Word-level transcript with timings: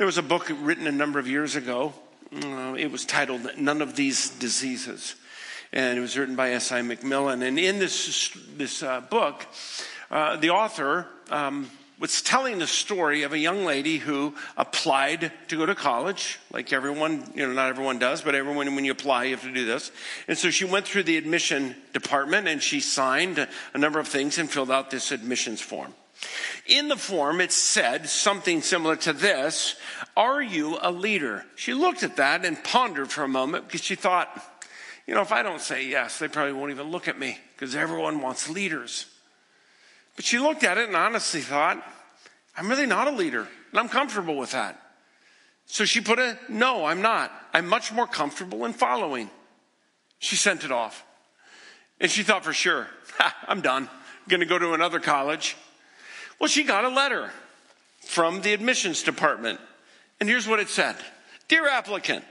There 0.00 0.06
was 0.06 0.16
a 0.16 0.22
book 0.22 0.50
written 0.62 0.86
a 0.86 0.92
number 0.92 1.18
of 1.18 1.28
years 1.28 1.56
ago. 1.56 1.92
Uh, 2.34 2.74
it 2.78 2.90
was 2.90 3.04
titled 3.04 3.46
None 3.58 3.82
of 3.82 3.96
These 3.96 4.30
Diseases. 4.30 5.14
And 5.74 5.98
it 5.98 6.00
was 6.00 6.16
written 6.16 6.36
by 6.36 6.52
S.I. 6.52 6.80
McMillen. 6.80 7.46
And 7.46 7.58
in 7.58 7.78
this, 7.78 8.34
this 8.56 8.82
uh, 8.82 9.02
book, 9.02 9.46
uh, 10.10 10.36
the 10.36 10.48
author 10.48 11.06
um, 11.28 11.70
was 11.98 12.22
telling 12.22 12.60
the 12.60 12.66
story 12.66 13.24
of 13.24 13.34
a 13.34 13.38
young 13.38 13.66
lady 13.66 13.98
who 13.98 14.34
applied 14.56 15.32
to 15.48 15.56
go 15.58 15.66
to 15.66 15.74
college, 15.74 16.38
like 16.50 16.72
everyone, 16.72 17.30
you 17.34 17.46
know, 17.46 17.52
not 17.52 17.68
everyone 17.68 17.98
does, 17.98 18.22
but 18.22 18.34
everyone, 18.34 18.74
when 18.74 18.86
you 18.86 18.92
apply, 18.92 19.24
you 19.24 19.32
have 19.32 19.44
to 19.44 19.52
do 19.52 19.66
this. 19.66 19.92
And 20.26 20.38
so 20.38 20.50
she 20.50 20.64
went 20.64 20.86
through 20.86 21.02
the 21.02 21.18
admission 21.18 21.76
department 21.92 22.48
and 22.48 22.62
she 22.62 22.80
signed 22.80 23.46
a 23.74 23.78
number 23.78 23.98
of 23.98 24.08
things 24.08 24.38
and 24.38 24.50
filled 24.50 24.70
out 24.70 24.90
this 24.90 25.12
admissions 25.12 25.60
form. 25.60 25.92
In 26.66 26.88
the 26.88 26.96
form, 26.96 27.40
it 27.40 27.52
said 27.52 28.08
something 28.08 28.62
similar 28.62 28.96
to 28.96 29.12
this 29.12 29.76
Are 30.16 30.42
you 30.42 30.78
a 30.80 30.90
leader? 30.90 31.44
She 31.56 31.74
looked 31.74 32.02
at 32.02 32.16
that 32.16 32.44
and 32.44 32.62
pondered 32.62 33.10
for 33.10 33.24
a 33.24 33.28
moment 33.28 33.66
because 33.66 33.82
she 33.82 33.94
thought, 33.94 34.28
you 35.06 35.14
know, 35.14 35.22
if 35.22 35.32
I 35.32 35.42
don't 35.42 35.60
say 35.60 35.86
yes, 35.86 36.18
they 36.18 36.28
probably 36.28 36.52
won't 36.52 36.70
even 36.70 36.90
look 36.90 37.08
at 37.08 37.18
me 37.18 37.38
because 37.54 37.74
everyone 37.74 38.20
wants 38.20 38.48
leaders. 38.48 39.06
But 40.16 40.24
she 40.24 40.38
looked 40.38 40.64
at 40.64 40.78
it 40.78 40.88
and 40.88 40.96
honestly 40.96 41.40
thought, 41.40 41.82
I'm 42.56 42.68
really 42.68 42.86
not 42.86 43.08
a 43.08 43.12
leader, 43.12 43.48
and 43.70 43.80
I'm 43.80 43.88
comfortable 43.88 44.36
with 44.36 44.52
that. 44.52 44.80
So 45.66 45.84
she 45.84 46.00
put 46.00 46.18
a 46.18 46.36
no, 46.48 46.84
I'm 46.84 47.00
not. 47.00 47.32
I'm 47.54 47.68
much 47.68 47.92
more 47.92 48.06
comfortable 48.06 48.64
in 48.64 48.72
following. 48.72 49.30
She 50.18 50.36
sent 50.36 50.64
it 50.64 50.72
off. 50.72 51.04
And 52.00 52.10
she 52.10 52.22
thought 52.22 52.44
for 52.44 52.52
sure, 52.52 52.88
I'm 53.46 53.60
done. 53.60 53.88
I'm 53.88 54.28
going 54.28 54.40
to 54.40 54.46
go 54.46 54.58
to 54.58 54.74
another 54.74 55.00
college. 55.00 55.56
Well, 56.40 56.48
she 56.48 56.64
got 56.64 56.84
a 56.84 56.88
letter 56.88 57.30
from 58.00 58.40
the 58.40 58.52
admissions 58.54 59.02
department. 59.02 59.60
And 60.18 60.26
here's 60.28 60.48
what 60.48 60.58
it 60.58 60.68
said 60.68 60.96
Dear 61.48 61.68
applicant, 61.68 62.24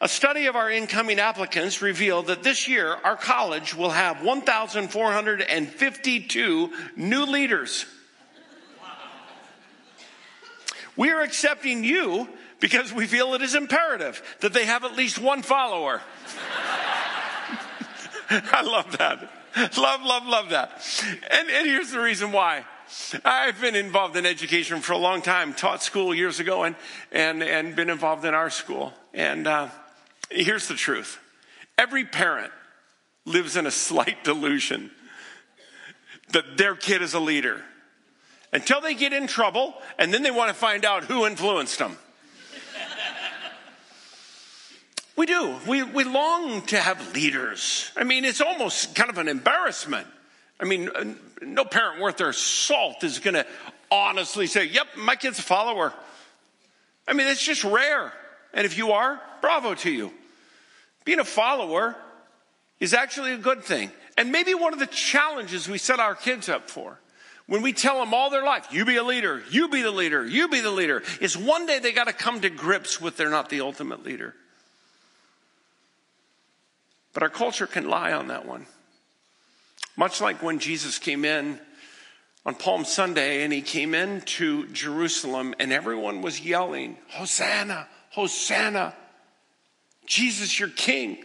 a 0.00 0.08
study 0.08 0.46
of 0.46 0.56
our 0.56 0.70
incoming 0.70 1.18
applicants 1.18 1.82
revealed 1.82 2.28
that 2.28 2.44
this 2.44 2.68
year 2.68 2.96
our 3.04 3.16
college 3.16 3.74
will 3.74 3.90
have 3.90 4.22
1,452 4.22 6.72
new 6.96 7.26
leaders. 7.26 7.84
We 10.96 11.10
are 11.10 11.22
accepting 11.22 11.82
you 11.82 12.28
because 12.60 12.92
we 12.92 13.08
feel 13.08 13.34
it 13.34 13.42
is 13.42 13.56
imperative 13.56 14.22
that 14.40 14.52
they 14.52 14.64
have 14.64 14.84
at 14.84 14.94
least 14.94 15.18
one 15.18 15.42
follower. 15.42 16.00
I 18.30 18.62
love 18.62 18.96
that. 18.98 19.28
Love, 19.76 20.04
love, 20.04 20.24
love 20.26 20.50
that. 20.50 20.80
And, 21.30 21.50
and 21.50 21.66
here's 21.66 21.90
the 21.90 21.98
reason 21.98 22.30
why. 22.30 22.64
I've 23.24 23.60
been 23.60 23.74
involved 23.74 24.16
in 24.16 24.26
education 24.26 24.80
for 24.80 24.92
a 24.92 24.98
long 24.98 25.22
time, 25.22 25.54
taught 25.54 25.82
school 25.82 26.14
years 26.14 26.40
ago, 26.40 26.64
and, 26.64 26.76
and, 27.12 27.42
and 27.42 27.74
been 27.76 27.90
involved 27.90 28.24
in 28.24 28.34
our 28.34 28.50
school. 28.50 28.92
And 29.12 29.46
uh, 29.46 29.68
here's 30.30 30.68
the 30.68 30.74
truth 30.74 31.18
every 31.78 32.04
parent 32.04 32.52
lives 33.24 33.56
in 33.56 33.66
a 33.66 33.70
slight 33.70 34.22
delusion 34.24 34.90
that 36.32 36.56
their 36.56 36.74
kid 36.74 37.02
is 37.02 37.14
a 37.14 37.20
leader 37.20 37.62
until 38.52 38.80
they 38.80 38.94
get 38.94 39.12
in 39.12 39.26
trouble, 39.26 39.74
and 39.98 40.14
then 40.14 40.22
they 40.22 40.30
want 40.30 40.48
to 40.48 40.54
find 40.54 40.84
out 40.84 41.04
who 41.04 41.26
influenced 41.26 41.78
them. 41.78 41.98
we 45.16 45.26
do. 45.26 45.56
We, 45.66 45.82
we 45.82 46.04
long 46.04 46.62
to 46.66 46.78
have 46.78 47.14
leaders. 47.14 47.90
I 47.96 48.04
mean, 48.04 48.24
it's 48.24 48.40
almost 48.40 48.94
kind 48.94 49.10
of 49.10 49.18
an 49.18 49.26
embarrassment. 49.26 50.06
I 50.60 50.64
mean, 50.64 51.18
no 51.42 51.64
parent 51.64 52.00
worth 52.00 52.16
their 52.16 52.32
salt 52.32 53.04
is 53.04 53.18
going 53.18 53.34
to 53.34 53.46
honestly 53.90 54.46
say, 54.46 54.64
Yep, 54.64 54.86
my 54.98 55.16
kid's 55.16 55.38
a 55.38 55.42
follower. 55.42 55.92
I 57.06 57.12
mean, 57.12 57.26
it's 57.26 57.44
just 57.44 57.64
rare. 57.64 58.12
And 58.52 58.64
if 58.64 58.78
you 58.78 58.92
are, 58.92 59.20
bravo 59.40 59.74
to 59.74 59.90
you. 59.90 60.12
Being 61.04 61.20
a 61.20 61.24
follower 61.24 61.96
is 62.80 62.94
actually 62.94 63.32
a 63.32 63.38
good 63.38 63.64
thing. 63.64 63.90
And 64.16 64.30
maybe 64.30 64.54
one 64.54 64.72
of 64.72 64.78
the 64.78 64.86
challenges 64.86 65.68
we 65.68 65.78
set 65.78 65.98
our 65.98 66.14
kids 66.14 66.48
up 66.48 66.70
for 66.70 66.98
when 67.46 67.60
we 67.60 67.72
tell 67.72 67.98
them 68.00 68.14
all 68.14 68.30
their 68.30 68.44
life, 68.44 68.68
you 68.70 68.84
be 68.84 68.96
a 68.96 69.02
leader, 69.02 69.42
you 69.50 69.68
be 69.68 69.82
the 69.82 69.90
leader, 69.90 70.26
you 70.26 70.48
be 70.48 70.60
the 70.60 70.70
leader, 70.70 71.02
is 71.20 71.36
one 71.36 71.66
day 71.66 71.78
they 71.78 71.92
got 71.92 72.06
to 72.06 72.12
come 72.12 72.40
to 72.40 72.48
grips 72.48 73.00
with 73.00 73.16
they're 73.16 73.28
not 73.30 73.50
the 73.50 73.60
ultimate 73.60 74.02
leader. 74.02 74.34
But 77.12 77.22
our 77.22 77.28
culture 77.28 77.66
can 77.66 77.88
lie 77.88 78.12
on 78.12 78.28
that 78.28 78.46
one. 78.46 78.66
Much 79.96 80.20
like 80.20 80.42
when 80.42 80.58
Jesus 80.58 80.98
came 80.98 81.24
in 81.24 81.58
on 82.44 82.54
Palm 82.54 82.84
Sunday 82.84 83.44
and 83.44 83.52
he 83.52 83.62
came 83.62 83.94
into 83.94 84.66
Jerusalem 84.68 85.54
and 85.58 85.72
everyone 85.72 86.20
was 86.20 86.40
yelling, 86.40 86.96
Hosanna, 87.10 87.86
Hosanna, 88.10 88.94
Jesus, 90.06 90.58
your 90.58 90.68
king. 90.68 91.24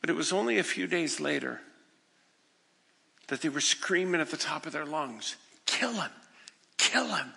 But 0.00 0.10
it 0.10 0.16
was 0.16 0.32
only 0.32 0.58
a 0.58 0.62
few 0.62 0.86
days 0.86 1.20
later 1.20 1.60
that 3.28 3.42
they 3.42 3.48
were 3.48 3.60
screaming 3.60 4.20
at 4.20 4.30
the 4.30 4.36
top 4.36 4.66
of 4.66 4.72
their 4.72 4.86
lungs, 4.86 5.36
kill 5.66 5.92
him, 5.92 6.10
kill 6.78 7.06
him, 7.06 7.32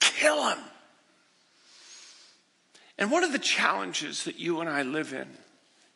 kill 0.00 0.48
him. 0.48 0.58
And 2.98 3.10
one 3.10 3.24
of 3.24 3.32
the 3.32 3.38
challenges 3.38 4.24
that 4.24 4.38
you 4.38 4.60
and 4.60 4.70
I 4.70 4.82
live 4.82 5.12
in 5.12 5.28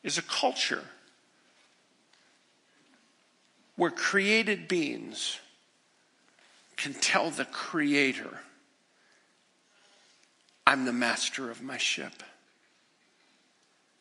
is 0.02 0.18
a 0.18 0.22
culture 0.22 0.84
where 3.78 3.92
created 3.92 4.66
beings 4.66 5.38
can 6.76 6.92
tell 6.92 7.30
the 7.30 7.44
Creator, 7.44 8.40
I'm 10.66 10.84
the 10.84 10.92
master 10.92 11.48
of 11.48 11.62
my 11.62 11.78
ship, 11.78 12.24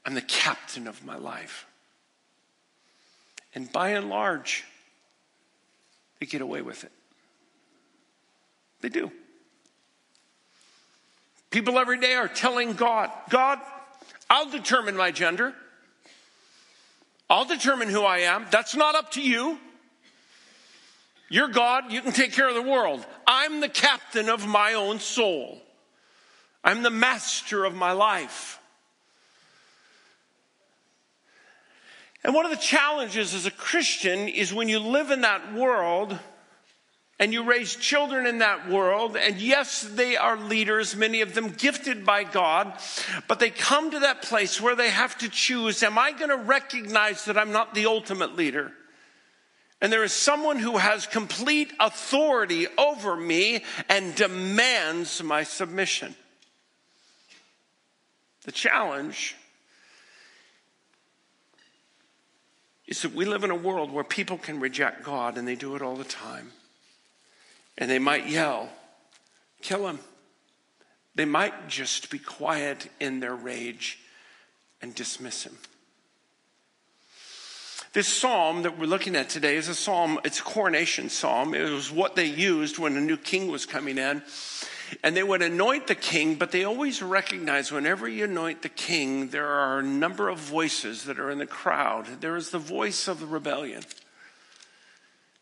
I'm 0.03 0.15
the 0.15 0.21
captain 0.21 0.87
of 0.87 1.05
my 1.05 1.15
life. 1.15 1.67
And 3.53 3.71
by 3.71 3.89
and 3.89 4.09
large, 4.09 4.65
they 6.19 6.25
get 6.25 6.41
away 6.41 6.63
with 6.63 6.83
it. 6.83 6.91
They 8.81 8.89
do. 8.89 9.11
People 11.51 11.77
every 11.77 11.99
day 11.99 12.15
are 12.15 12.27
telling 12.27 12.73
God, 12.73 13.11
God, 13.29 13.59
I'll 14.27 14.49
determine 14.49 14.97
my 14.97 15.11
gender. 15.11 15.53
I'll 17.29 17.45
determine 17.45 17.89
who 17.89 18.01
I 18.01 18.19
am. 18.19 18.47
That's 18.49 18.75
not 18.75 18.95
up 18.95 19.11
to 19.11 19.21
you. 19.21 19.59
You're 21.29 21.49
God, 21.49 21.91
you 21.91 22.01
can 22.01 22.13
take 22.13 22.31
care 22.31 22.47
of 22.47 22.55
the 22.55 22.61
world. 22.61 23.05
I'm 23.25 23.59
the 23.59 23.69
captain 23.69 24.29
of 24.29 24.47
my 24.47 24.73
own 24.73 24.99
soul, 24.99 25.61
I'm 26.63 26.83
the 26.83 26.89
master 26.89 27.65
of 27.65 27.75
my 27.75 27.91
life. 27.91 28.59
And 32.23 32.35
one 32.35 32.45
of 32.45 32.51
the 32.51 32.57
challenges 32.57 33.33
as 33.33 33.45
a 33.45 33.51
Christian 33.51 34.27
is 34.27 34.53
when 34.53 34.67
you 34.67 34.79
live 34.79 35.11
in 35.11 35.21
that 35.21 35.53
world 35.53 36.17
and 37.19 37.31
you 37.31 37.43
raise 37.43 37.75
children 37.75 38.27
in 38.27 38.39
that 38.39 38.69
world, 38.69 39.15
and 39.15 39.37
yes, 39.37 39.81
they 39.81 40.17
are 40.17 40.37
leaders, 40.37 40.95
many 40.95 41.21
of 41.21 41.33
them 41.33 41.49
gifted 41.49 42.05
by 42.05 42.23
God, 42.23 42.73
but 43.27 43.39
they 43.39 43.49
come 43.49 43.91
to 43.91 43.99
that 44.01 44.21
place 44.23 44.59
where 44.59 44.75
they 44.75 44.89
have 44.89 45.17
to 45.19 45.29
choose 45.29 45.81
Am 45.83 45.97
I 45.97 46.11
going 46.11 46.29
to 46.29 46.37
recognize 46.37 47.25
that 47.25 47.37
I'm 47.37 47.51
not 47.51 47.73
the 47.73 47.85
ultimate 47.85 48.35
leader? 48.35 48.73
And 49.81 49.93
there 49.93 50.03
is 50.03 50.13
someone 50.13 50.57
who 50.57 50.77
has 50.77 51.05
complete 51.05 51.71
authority 51.79 52.67
over 52.77 53.15
me 53.15 53.63
and 53.89 54.15
demands 54.15 55.21
my 55.21 55.43
submission. 55.43 56.15
The 58.43 58.51
challenge 58.51 59.35
is 62.87 63.01
that 63.01 63.13
we 63.13 63.25
live 63.25 63.43
in 63.43 63.51
a 63.51 63.55
world 63.55 63.91
where 63.91 64.03
people 64.03 64.37
can 64.37 64.59
reject 64.59 65.03
God 65.03 65.37
and 65.37 65.47
they 65.47 65.55
do 65.55 65.75
it 65.75 65.81
all 65.81 65.95
the 65.95 66.05
time. 66.05 66.51
And 67.77 67.91
they 67.91 67.99
might 67.99 68.27
yell, 68.27 68.69
kill 69.61 69.87
him. 69.87 69.99
They 71.13 71.25
might 71.25 71.67
just 71.67 72.09
be 72.09 72.17
quiet 72.17 72.89
in 72.99 73.19
their 73.19 73.35
rage 73.35 73.99
and 74.81 74.95
dismiss 74.95 75.43
him. 75.43 75.57
This 77.97 78.07
psalm 78.07 78.61
that 78.61 78.77
we're 78.77 78.85
looking 78.85 79.15
at 79.15 79.27
today 79.27 79.55
is 79.55 79.69
a 79.69 79.73
psalm, 79.73 80.19
it's 80.23 80.39
a 80.39 80.43
coronation 80.43 81.09
psalm. 81.09 81.55
It 81.55 81.67
was 81.67 81.91
what 81.91 82.15
they 82.15 82.27
used 82.27 82.77
when 82.77 82.95
a 82.95 83.01
new 83.01 83.17
king 83.17 83.47
was 83.47 83.65
coming 83.65 83.97
in. 83.97 84.21
And 85.03 85.17
they 85.17 85.23
would 85.23 85.41
anoint 85.41 85.87
the 85.87 85.95
king, 85.95 86.35
but 86.35 86.51
they 86.51 86.63
always 86.63 87.01
recognize 87.01 87.71
whenever 87.71 88.07
you 88.07 88.25
anoint 88.25 88.61
the 88.61 88.69
king, 88.69 89.29
there 89.29 89.47
are 89.47 89.79
a 89.79 89.83
number 89.83 90.29
of 90.29 90.37
voices 90.37 91.05
that 91.05 91.17
are 91.17 91.31
in 91.31 91.39
the 91.39 91.47
crowd. 91.47 92.05
There 92.21 92.35
is 92.35 92.51
the 92.51 92.59
voice 92.59 93.07
of 93.07 93.19
the 93.19 93.25
rebellion. 93.25 93.81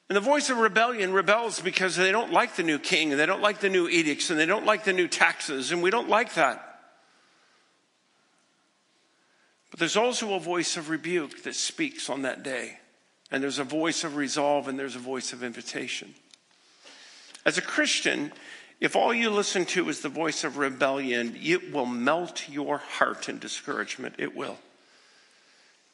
And 0.07 0.15
the 0.15 0.21
voice 0.21 0.49
of 0.49 0.57
rebellion 0.57 1.11
rebels 1.11 1.59
because 1.59 1.97
they 1.97 2.13
don't 2.13 2.31
like 2.31 2.55
the 2.55 2.63
new 2.63 2.79
king, 2.79 3.11
and 3.11 3.19
they 3.19 3.25
don't 3.25 3.41
like 3.41 3.59
the 3.59 3.67
new 3.67 3.89
edicts, 3.89 4.29
and 4.29 4.39
they 4.39 4.45
don't 4.45 4.65
like 4.65 4.85
the 4.85 4.93
new 4.93 5.09
taxes, 5.09 5.73
and 5.73 5.83
we 5.83 5.89
don't 5.91 6.07
like 6.07 6.35
that. 6.35 6.64
But 9.75 9.81
there's 9.81 9.97
also 9.97 10.35
a 10.35 10.39
voice 10.39 10.77
of 10.77 10.89
rebuke 10.89 11.43
that 11.43 11.53
speaks 11.53 12.09
on 12.09 12.21
that 12.21 12.43
day. 12.43 12.79
And 13.29 13.43
there's 13.43 13.59
a 13.59 13.65
voice 13.65 14.05
of 14.05 14.15
resolve 14.15 14.69
and 14.69 14.79
there's 14.79 14.95
a 14.95 14.99
voice 14.99 15.33
of 15.33 15.43
invitation. 15.43 16.15
As 17.45 17.57
a 17.57 17.61
Christian, 17.61 18.31
If 18.81 18.95
all 18.95 19.13
you 19.13 19.29
listen 19.29 19.65
to 19.67 19.87
is 19.89 20.01
the 20.01 20.09
voice 20.09 20.43
of 20.43 20.57
rebellion, 20.57 21.37
it 21.41 21.73
will 21.73 21.85
melt 21.85 22.49
your 22.49 22.77
heart 22.77 23.29
in 23.29 23.39
discouragement. 23.39 24.15
It 24.17 24.35
will. 24.35 24.57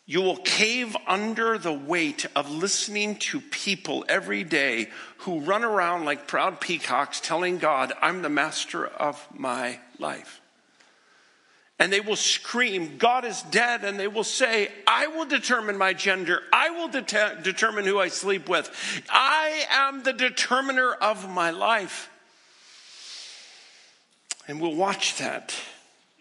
You 0.08 0.22
will 0.22 0.38
cave 0.38 0.98
under 1.08 1.58
the 1.58 1.74
weight 1.74 2.26
of 2.36 2.50
listening 2.50 3.18
to 3.18 3.40
people 3.40 4.04
every 4.10 4.44
day 4.44 4.90
who 5.20 5.42
run 5.42 5.64
around 5.64 6.06
like 6.06 6.28
proud 6.28 6.60
peacocks 6.60 7.22
telling 7.22 7.60
God, 7.60 7.94
I'm 8.02 8.24
the 8.24 8.30
master 8.30 8.86
of 8.86 9.26
my 9.34 9.80
life. 10.00 10.41
And 11.82 11.92
they 11.92 12.00
will 12.00 12.16
scream, 12.16 13.00
God 13.00 13.26
is 13.26 13.42
dead. 13.42 13.84
And 13.84 14.00
they 14.00 14.08
will 14.08 14.24
say, 14.24 14.70
I 14.86 15.08
will 15.08 15.26
determine 15.26 15.80
my 15.80 15.94
gender. 15.94 16.44
I 16.54 16.70
will 16.70 16.90
det- 16.90 17.42
determine 17.42 17.86
who 17.86 17.98
I 17.98 18.08
sleep 18.10 18.48
with. 18.48 18.70
I 19.10 19.66
am 19.72 20.04
the 20.04 20.14
determiner 20.14 20.94
of 20.94 21.28
my 21.28 21.50
life. 21.50 22.12
And 24.48 24.62
we'll 24.62 24.76
watch 24.76 25.18
that 25.18 25.56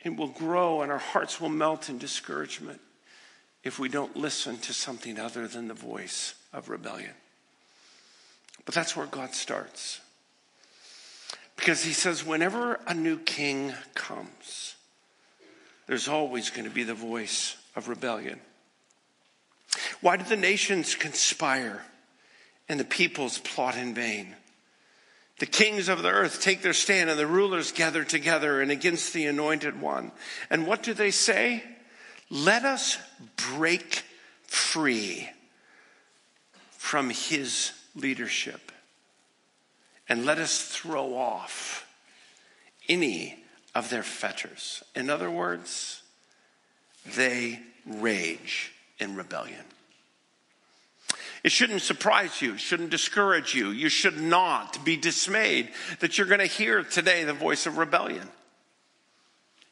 and 0.02 0.18
we'll 0.18 0.28
grow 0.28 0.80
and 0.80 0.90
our 0.90 0.96
hearts 0.96 1.42
will 1.42 1.50
melt 1.50 1.90
in 1.90 1.98
discouragement 1.98 2.80
if 3.62 3.78
we 3.78 3.90
don't 3.90 4.16
listen 4.16 4.56
to 4.60 4.72
something 4.72 5.20
other 5.20 5.46
than 5.46 5.68
the 5.68 5.74
voice 5.74 6.36
of 6.54 6.70
rebellion. 6.70 7.12
But 8.64 8.74
that's 8.74 8.96
where 8.96 9.04
God 9.04 9.34
starts. 9.34 10.00
Because 11.56 11.84
he 11.84 11.92
says, 11.92 12.24
whenever 12.24 12.80
a 12.86 12.94
new 12.94 13.18
king 13.18 13.74
comes, 13.94 14.69
there's 15.90 16.06
always 16.06 16.50
going 16.50 16.68
to 16.68 16.70
be 16.70 16.84
the 16.84 16.94
voice 16.94 17.56
of 17.74 17.88
rebellion. 17.88 18.38
Why 20.00 20.16
do 20.16 20.22
the 20.22 20.36
nations 20.36 20.94
conspire 20.94 21.82
and 22.68 22.78
the 22.78 22.84
peoples 22.84 23.38
plot 23.38 23.76
in 23.76 23.92
vain? 23.92 24.36
The 25.40 25.46
kings 25.46 25.88
of 25.88 26.04
the 26.04 26.10
earth 26.10 26.40
take 26.40 26.62
their 26.62 26.74
stand 26.74 27.10
and 27.10 27.18
the 27.18 27.26
rulers 27.26 27.72
gather 27.72 28.04
together 28.04 28.62
and 28.62 28.70
against 28.70 29.12
the 29.12 29.26
anointed 29.26 29.80
one. 29.80 30.12
And 30.48 30.64
what 30.64 30.84
do 30.84 30.94
they 30.94 31.10
say? 31.10 31.64
Let 32.30 32.64
us 32.64 32.96
break 33.56 34.04
free 34.44 35.28
from 36.70 37.10
his 37.10 37.72
leadership 37.96 38.70
and 40.08 40.24
let 40.24 40.38
us 40.38 40.68
throw 40.68 41.16
off 41.16 41.84
any 42.88 43.40
of 43.74 43.90
their 43.90 44.02
fetters. 44.02 44.82
In 44.94 45.10
other 45.10 45.30
words, 45.30 46.02
they 47.16 47.60
rage 47.86 48.72
in 48.98 49.16
rebellion. 49.16 49.64
It 51.42 51.52
shouldn't 51.52 51.82
surprise 51.82 52.42
you, 52.42 52.58
shouldn't 52.58 52.90
discourage 52.90 53.54
you. 53.54 53.70
You 53.70 53.88
should 53.88 54.20
not 54.20 54.84
be 54.84 54.96
dismayed 54.96 55.70
that 56.00 56.18
you're 56.18 56.26
going 56.26 56.40
to 56.40 56.46
hear 56.46 56.82
today 56.82 57.24
the 57.24 57.32
voice 57.32 57.66
of 57.66 57.78
rebellion. 57.78 58.28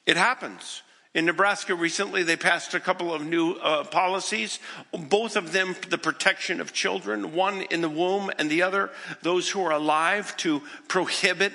It 0.07 0.17
happens. 0.17 0.83
In 1.15 1.27
Nebraska 1.27 1.75
recently, 1.75 2.23
they 2.23 2.37
passed 2.37 2.75
a 2.75 2.81
couple 2.81 3.13
of 3.13 3.25
new 3.25 3.53
uh, 3.53 3.85
policies, 3.85 4.59
both 4.93 5.37
of 5.37 5.53
them 5.53 5.75
the 5.89 5.99
protection 5.99 6.61
of 6.61 6.73
children, 6.73 7.35
one 7.35 7.63
in 7.63 7.81
the 7.81 7.89
womb 7.89 8.31
and 8.39 8.49
the 8.49 8.63
other 8.63 8.91
those 9.23 9.51
who 9.51 9.63
are 9.63 9.73
alive 9.73 10.37
to 10.39 10.63
prohibit 10.87 11.53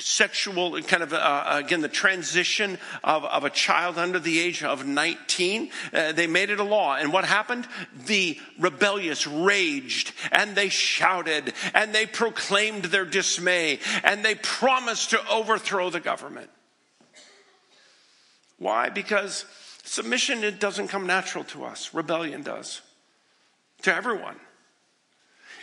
sexual 0.00 0.80
kind 0.82 1.02
of 1.02 1.12
uh, 1.12 1.44
again 1.48 1.80
the 1.80 1.88
transition 1.88 2.78
of, 3.04 3.24
of 3.24 3.44
a 3.44 3.50
child 3.50 3.98
under 3.98 4.18
the 4.18 4.40
age 4.40 4.62
of 4.64 4.86
19 4.86 5.70
uh, 5.92 6.12
they 6.12 6.26
made 6.26 6.50
it 6.50 6.58
a 6.58 6.64
law 6.64 6.96
and 6.96 7.12
what 7.12 7.24
happened 7.24 7.66
the 8.06 8.38
rebellious 8.58 9.26
raged 9.26 10.12
and 10.32 10.54
they 10.54 10.68
shouted 10.68 11.52
and 11.74 11.94
they 11.94 12.06
proclaimed 12.06 12.84
their 12.86 13.04
dismay 13.04 13.78
and 14.02 14.24
they 14.24 14.34
promised 14.34 15.10
to 15.10 15.28
overthrow 15.30 15.90
the 15.90 16.00
government 16.00 16.50
why? 18.60 18.90
Because 18.90 19.46
submission 19.84 20.44
it 20.44 20.60
doesn't 20.60 20.88
come 20.88 21.06
natural 21.06 21.44
to 21.44 21.64
us. 21.64 21.92
Rebellion 21.92 22.42
does. 22.42 22.82
To 23.82 23.94
everyone. 23.94 24.36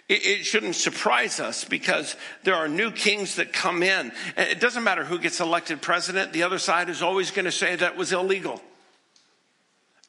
It, 0.09 0.45
shouldn't 0.45 0.75
surprise 0.75 1.41
us 1.41 1.65
because 1.65 2.15
there 2.43 2.55
are 2.55 2.69
new 2.69 2.91
kings 2.91 3.35
that 3.35 3.51
come 3.51 3.83
in. 3.83 4.13
It 4.37 4.61
doesn't 4.61 4.83
matter 4.83 5.03
who 5.03 5.19
gets 5.19 5.41
elected 5.41 5.81
president, 5.81 6.31
the 6.31 6.43
other 6.43 6.59
side 6.59 6.87
is 6.87 7.01
always 7.01 7.31
going 7.31 7.45
to 7.45 7.51
say 7.51 7.75
that 7.75 7.97
was 7.97 8.13
illegal. 8.13 8.61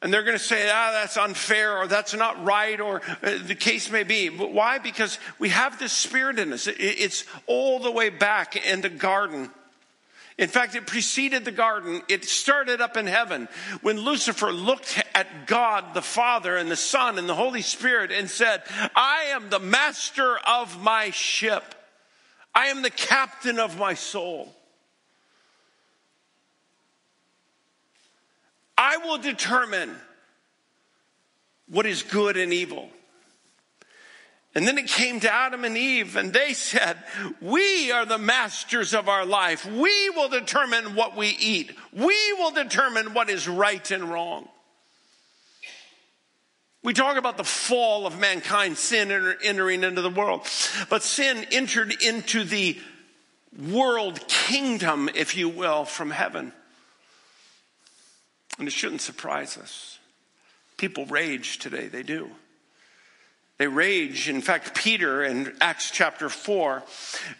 And 0.01 0.15
they're 0.15 0.23
going 0.23 0.39
to 0.39 0.43
say, 0.43 0.71
ah, 0.73 0.91
that's 0.93 1.17
unfair 1.17 1.77
or 1.79 1.89
that's 1.89 2.15
not 2.15 2.45
right 2.45 2.81
or 2.81 3.03
uh, 3.21 3.39
the 3.43 3.57
case 3.57 3.91
may 3.91 4.05
be. 4.05 4.29
But 4.29 4.53
why? 4.53 4.79
Because 4.79 5.19
we 5.41 5.49
have 5.49 5.81
this 5.81 5.93
spirit 5.93 6.39
in 6.39 6.53
us. 6.53 6.69
It's 6.69 7.25
all 7.49 7.81
the 7.81 7.91
way 7.91 8.09
back 8.09 8.55
in 8.55 8.81
the 8.81 8.91
garden 8.91 9.51
in 10.39 10.49
fact, 10.49 10.77
it 10.77 10.87
preceded 10.87 11.45
the 11.45 11.51
garden. 11.51 12.01
It 12.09 12.25
started 12.25 12.81
up 12.81 12.97
in 12.97 13.09
heaven 13.09 13.49
when 13.83 13.99
Lucifer 13.99 14.53
looked 14.53 15.03
at 15.13 15.49
God, 15.49 15.95
the 15.95 16.03
Father, 16.03 16.57
and 16.57 16.71
the 16.71 16.77
Son, 16.77 17.19
and 17.19 17.29
the 17.29 17.35
Holy 17.35 17.61
Spirit 17.61 18.13
and 18.13 18.31
said, 18.31 18.63
I 18.95 19.31
am 19.31 19.51
the 19.51 19.59
master 19.59 20.39
of 20.47 20.81
my 20.81 21.11
ship. 21.11 21.75
I 22.55 22.67
am 22.67 22.83
the 22.83 22.91
captain 22.91 23.59
of 23.59 23.77
my 23.79 23.95
soul. 23.95 24.55
I 28.77 28.99
will 28.99 29.19
determine 29.19 29.93
what 31.67 31.85
is 31.85 32.05
good 32.05 32.37
and 32.37 32.53
evil. 32.53 32.91
And 34.59 34.67
then 34.67 34.77
it 34.77 34.89
came 34.89 35.21
to 35.21 35.33
Adam 35.33 35.65
and 35.65 35.79
Eve, 35.79 36.17
and 36.17 36.33
they 36.33 36.53
said, 36.53 36.97
We 37.41 37.93
are 37.93 38.05
the 38.05 38.19
masters 38.19 38.93
of 38.93 39.09
our 39.09 39.25
life. 39.25 39.65
We 39.65 40.11
will 40.11 40.29
determine 40.29 40.97
what 40.97 41.17
we 41.17 41.29
eat. 41.29 41.71
We 41.93 42.33
will 42.33 42.51
determine 42.51 43.15
what 43.15 43.31
is 43.31 43.47
right 43.47 43.89
and 43.93 44.11
wrong. 44.11 44.49
We 46.83 46.93
talk 46.93 47.17
about 47.19 47.37
the 47.37 47.45
fall 47.45 48.05
of 48.05 48.19
mankind, 48.19 48.79
sin 48.79 49.13
entering 49.45 49.85
into 49.85 50.03
the 50.03 50.11
world. 50.11 50.45
But 50.91 51.05
sin 51.05 51.47
entered 51.53 51.95
into 52.03 52.43
the 52.43 52.81
world 53.57 54.27
kingdom, 54.27 55.09
if 55.15 55.37
you 55.37 55.49
will, 55.49 55.85
from 55.85 56.11
heaven. 56.11 56.53
And 58.59 58.67
it 58.67 58.73
shouldn't 58.73 59.03
surprise 59.03 59.57
us. 59.57 60.01
People 60.79 61.07
rage 61.07 61.61
today, 61.61 61.87
they 61.87 62.03
do. 62.03 62.33
They 63.59 63.67
rage. 63.67 64.29
In 64.29 64.41
fact, 64.41 64.77
Peter 64.77 65.25
in 65.25 65.53
Acts 65.61 65.91
chapter 65.91 66.29
4, 66.29 66.83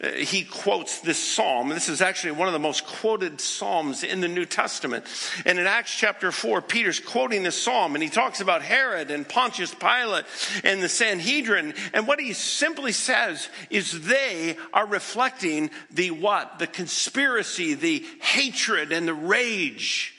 uh, 0.03 0.07
he 0.09 0.43
quotes 0.43 0.99
this 0.99 1.17
psalm. 1.17 1.69
This 1.69 1.87
is 1.87 2.01
actually 2.01 2.33
one 2.33 2.49
of 2.49 2.53
the 2.53 2.59
most 2.59 2.85
quoted 2.85 3.39
psalms 3.39 4.03
in 4.03 4.19
the 4.19 4.27
New 4.27 4.45
Testament. 4.45 5.05
And 5.45 5.57
in 5.57 5.65
Acts 5.65 5.95
chapter 5.95 6.33
4, 6.33 6.61
Peter's 6.61 6.99
quoting 6.99 7.43
this 7.43 7.61
psalm 7.61 7.95
and 7.95 8.03
he 8.03 8.09
talks 8.09 8.41
about 8.41 8.61
Herod 8.61 9.11
and 9.11 9.27
Pontius 9.27 9.73
Pilate 9.73 10.25
and 10.65 10.83
the 10.83 10.89
Sanhedrin. 10.89 11.73
And 11.93 12.05
what 12.05 12.19
he 12.19 12.33
simply 12.33 12.91
says 12.91 13.47
is 13.69 14.05
they 14.05 14.57
are 14.73 14.85
reflecting 14.85 15.69
the 15.89 16.11
what? 16.11 16.59
The 16.59 16.67
conspiracy, 16.67 17.75
the 17.75 18.05
hatred, 18.19 18.91
and 18.91 19.07
the 19.07 19.13
rage 19.13 20.15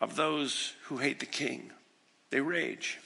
of 0.00 0.16
those 0.16 0.72
who 0.84 0.96
hate 0.96 1.20
the 1.20 1.26
king. 1.26 1.70
They 2.30 2.40
rage. 2.40 2.98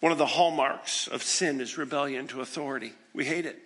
One 0.00 0.12
of 0.12 0.18
the 0.18 0.26
hallmarks 0.26 1.06
of 1.06 1.22
sin 1.22 1.60
is 1.60 1.78
rebellion 1.78 2.26
to 2.28 2.40
authority. 2.40 2.92
We 3.14 3.24
hate 3.24 3.46
it. 3.46 3.58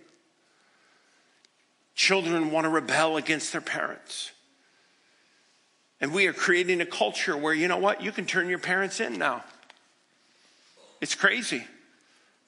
Children 1.94 2.50
want 2.50 2.64
to 2.64 2.68
rebel 2.68 3.16
against 3.16 3.52
their 3.52 3.60
parents. 3.60 4.32
And 6.00 6.14
we 6.14 6.26
are 6.26 6.32
creating 6.32 6.80
a 6.80 6.86
culture 6.86 7.36
where, 7.36 7.52
you 7.52 7.68
know 7.68 7.76
what, 7.76 8.02
you 8.02 8.10
can 8.12 8.24
turn 8.24 8.48
your 8.48 8.58
parents 8.58 9.00
in 9.00 9.18
now. 9.18 9.44
It's 11.00 11.14
crazy. 11.14 11.66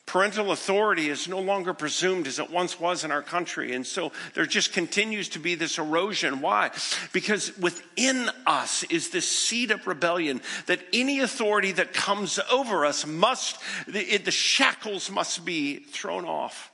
Parental 0.06 0.50
authority 0.50 1.08
is 1.08 1.28
no 1.28 1.38
longer 1.38 1.72
presumed 1.72 2.26
as 2.26 2.38
it 2.38 2.50
once 2.50 2.78
was 2.78 3.04
in 3.04 3.12
our 3.12 3.22
country. 3.22 3.72
And 3.72 3.86
so 3.86 4.12
there 4.34 4.46
just 4.46 4.72
continues 4.72 5.28
to 5.30 5.38
be 5.38 5.54
this 5.54 5.78
erosion. 5.78 6.40
Why? 6.40 6.70
Because 7.12 7.56
within 7.56 8.28
us 8.46 8.82
is 8.84 9.10
this 9.10 9.28
seed 9.28 9.70
of 9.70 9.86
rebellion 9.86 10.42
that 10.66 10.80
any 10.92 11.20
authority 11.20 11.72
that 11.72 11.94
comes 11.94 12.40
over 12.50 12.84
us 12.84 13.06
must, 13.06 13.58
the, 13.86 14.18
the 14.18 14.32
shackles 14.32 15.10
must 15.10 15.44
be 15.44 15.76
thrown 15.76 16.24
off. 16.24 16.72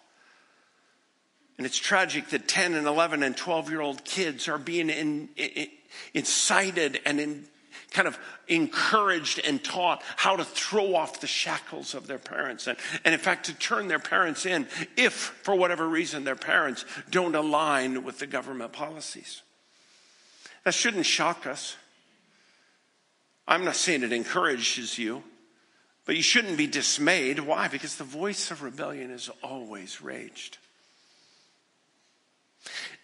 And 1.58 1.66
it's 1.66 1.76
tragic 1.76 2.28
that 2.30 2.48
10 2.48 2.74
and 2.74 2.86
11 2.86 3.22
and 3.22 3.36
12 3.36 3.70
year 3.70 3.80
old 3.80 4.04
kids 4.04 4.48
are 4.48 4.58
being 4.58 4.88
in, 4.88 5.28
in, 5.36 5.68
incited 6.14 7.00
and 7.04 7.20
in, 7.20 7.44
kind 7.90 8.06
of 8.08 8.18
encouraged 8.48 9.40
and 9.44 9.62
taught 9.62 10.02
how 10.16 10.36
to 10.36 10.44
throw 10.44 10.94
off 10.94 11.20
the 11.20 11.26
shackles 11.26 11.94
of 11.94 12.06
their 12.06 12.18
parents 12.18 12.66
and, 12.66 12.76
and 13.04 13.14
in 13.14 13.20
fact 13.20 13.46
to 13.46 13.54
turn 13.54 13.88
their 13.88 13.98
parents 13.98 14.44
in 14.44 14.66
if 14.96 15.12
for 15.12 15.54
whatever 15.54 15.88
reason 15.88 16.24
their 16.24 16.36
parents 16.36 16.84
don't 17.10 17.34
align 17.34 18.04
with 18.04 18.18
the 18.18 18.26
government 18.26 18.72
policies. 18.72 19.42
That 20.64 20.74
shouldn't 20.74 21.06
shock 21.06 21.46
us. 21.46 21.76
I'm 23.46 23.64
not 23.64 23.76
saying 23.76 24.02
it 24.02 24.12
encourages 24.12 24.98
you 24.98 25.22
but 26.08 26.16
you 26.16 26.22
shouldn't 26.22 26.56
be 26.56 26.66
dismayed. 26.66 27.38
Why? 27.38 27.68
Because 27.68 27.96
the 27.96 28.02
voice 28.02 28.50
of 28.50 28.62
rebellion 28.62 29.10
is 29.10 29.28
always 29.42 30.00
raged. 30.00 30.56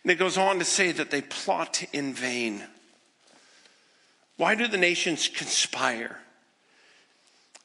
And 0.03 0.11
it 0.11 0.15
goes 0.15 0.39
on 0.39 0.59
to 0.59 0.65
say 0.65 0.91
that 0.91 1.11
they 1.11 1.21
plot 1.21 1.85
in 1.93 2.15
vain. 2.15 2.65
Why 4.37 4.55
do 4.55 4.67
the 4.67 4.77
nations 4.77 5.29
conspire? 5.29 6.19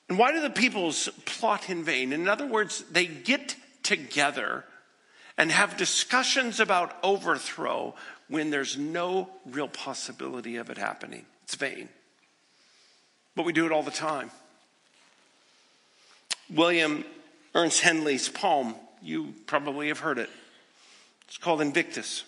And 0.08 0.18
why 0.18 0.32
do 0.32 0.42
the 0.42 0.50
peoples 0.50 1.10
plot 1.26 1.70
in 1.70 1.84
vain? 1.84 2.14
In 2.14 2.28
other 2.28 2.48
words, 2.48 2.84
they 2.92 3.06
get 3.06 3.56
together 3.84 4.66
and 5.38 5.52
have 5.52 5.78
discussions 5.78 6.60
about 6.60 6.98
overthrow 7.04 7.96
when 8.28 8.50
there's 8.50 8.78
no 8.78 9.30
real 9.46 9.68
possibility 9.68 10.58
of 10.58 10.70
it 10.70 10.78
happening. 10.78 11.26
It's 11.44 11.56
vain. 11.56 11.90
But 13.36 13.46
we 13.46 13.54
do 13.54 13.66
it 13.66 13.72
all 13.72 13.84
the 13.84 13.92
time. 13.92 14.32
William 16.50 17.06
Ernest 17.56 17.82
Henley's 17.82 18.30
poem, 18.30 18.76
you 19.02 19.34
probably 19.46 19.88
have 19.88 20.00
heard 20.00 20.18
it. 20.18 20.30
It's 21.28 21.38
called 21.38 21.62
Invictus. 21.62 22.24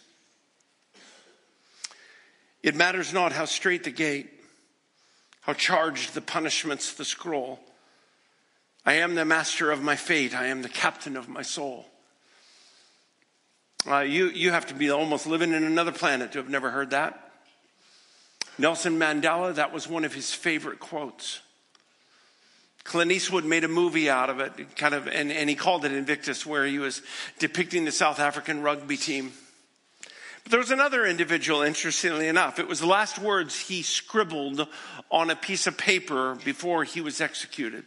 It 2.64 2.76
matters 2.76 3.14
not 3.14 3.32
how 3.32 3.46
straight 3.46 3.84
the 3.84 3.92
gate, 3.92 4.30
how 5.42 5.54
charged 5.54 6.14
the 6.14 6.22
punishments 6.22 6.94
the 6.94 7.06
scroll. 7.06 7.60
I 8.86 8.94
am 8.94 9.16
the 9.16 9.26
master 9.26 9.72
of 9.72 9.82
my 9.82 9.96
fate. 9.96 10.36
I 10.36 10.48
am 10.48 10.62
the 10.62 10.70
captain 10.70 11.18
of 11.18 11.30
my 11.30 11.42
soul. 11.42 11.86
Uh, 13.88 14.00
you, 14.00 14.30
you 14.30 14.52
have 14.52 14.68
to 14.68 14.76
be 14.76 14.92
almost 14.92 15.26
living 15.26 15.54
in 15.54 15.64
another 15.64 15.92
planet 15.92 16.32
to 16.34 16.38
have 16.38 16.50
never 16.50 16.70
heard 16.70 16.92
that. 16.92 17.32
Nelson 18.58 19.00
Mandela, 19.00 19.56
that 19.56 19.74
was 19.74 19.88
one 19.88 20.06
of 20.06 20.14
his 20.14 20.34
favorite 20.34 20.80
quotes. 20.80 21.42
Clint 22.84 23.12
Eastwood 23.12 23.46
made 23.46 23.64
a 23.64 23.68
movie 23.68 24.10
out 24.10 24.30
of 24.30 24.40
it, 24.40 24.76
kind 24.76 24.94
of, 24.94 25.08
and, 25.08 25.32
and 25.32 25.50
he 25.50 25.56
called 25.56 25.86
it 25.86 25.92
Invictus, 25.92 26.46
where 26.46 26.66
he 26.66 26.80
was 26.80 27.02
depicting 27.40 27.86
the 27.86 27.92
South 27.92 28.20
African 28.20 28.62
rugby 28.62 28.98
team. 28.98 29.34
But 30.44 30.52
there 30.52 30.60
was 30.60 30.72
another 30.72 31.06
individual, 31.06 31.62
interestingly 31.62 32.28
enough. 32.28 32.60
It 32.60 32.68
was 32.68 32.80
the 32.80 32.88
last 32.88 33.20
words 33.20 33.58
he 33.60 33.82
scribbled 33.84 34.68
on 35.10 35.30
a 35.30 35.36
piece 35.36 35.68
of 35.68 35.78
paper 35.78 36.36
before 36.44 36.84
he 36.84 37.02
was 37.02 37.22
executed. 37.22 37.86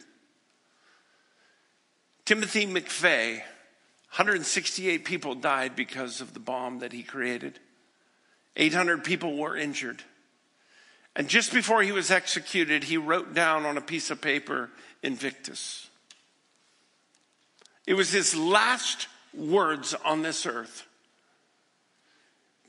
Timothy 2.23 2.65
McVeigh, 2.65 3.37
168 3.37 5.05
people 5.05 5.35
died 5.35 5.75
because 5.75 6.21
of 6.21 6.33
the 6.33 6.39
bomb 6.39 6.79
that 6.79 6.93
he 6.93 7.03
created. 7.03 7.59
800 8.55 9.03
people 9.03 9.37
were 9.37 9.55
injured. 9.55 10.01
And 11.15 11.27
just 11.27 11.53
before 11.53 11.81
he 11.81 11.91
was 11.91 12.11
executed, 12.11 12.85
he 12.85 12.97
wrote 12.97 13.33
down 13.33 13.65
on 13.65 13.77
a 13.77 13.81
piece 13.81 14.11
of 14.11 14.21
paper 14.21 14.69
Invictus. 15.03 15.89
It 17.85 17.93
was 17.93 18.11
his 18.11 18.35
last 18.35 19.07
words 19.33 19.93
on 19.93 20.23
this 20.23 20.45
earth. 20.45 20.85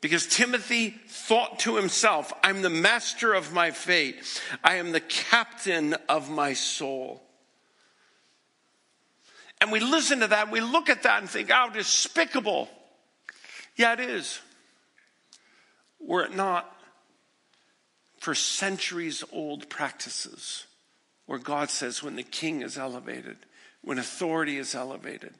Because 0.07 0.29
Timothy 0.29 0.91
thought 1.09 1.59
to 1.59 1.75
himself, 1.75 2.33
I'm 2.45 2.63
the 2.63 2.71
master 2.71 3.35
of 3.35 3.53
my 3.53 3.73
fate. 3.73 4.23
I 4.63 4.77
am 4.77 4.93
the 4.93 5.01
captain 5.01 5.95
of 6.09 6.31
my 6.31 6.53
soul. 6.53 7.25
And 9.61 9.73
we 9.73 9.81
listen 9.81 10.21
to 10.21 10.29
that, 10.29 10.53
we 10.53 10.61
look 10.61 10.89
at 10.89 11.03
that 11.03 11.23
and 11.23 11.29
think, 11.29 11.51
how 11.51 11.71
despicable. 11.71 12.69
Yeah, 13.75 13.95
it 13.95 13.99
is. 13.99 14.39
Were 15.99 16.23
it 16.23 16.37
not 16.37 16.73
for 18.21 18.37
centuries 18.37 19.25
old 19.33 19.69
practices 19.69 20.69
where 21.27 21.41
God 21.41 21.69
says 21.69 22.01
when 22.01 22.15
the 22.15 22.23
king 22.23 22.63
is 22.63 22.79
elevated, 22.79 23.39
when 23.83 23.99
authority 23.99 24.57
is 24.57 24.73
elevated, 24.73 25.35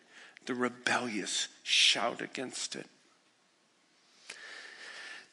the 0.47 0.57
rebellious 0.57 1.47
shout 1.63 2.21
against 2.21 2.75
it. 2.75 2.89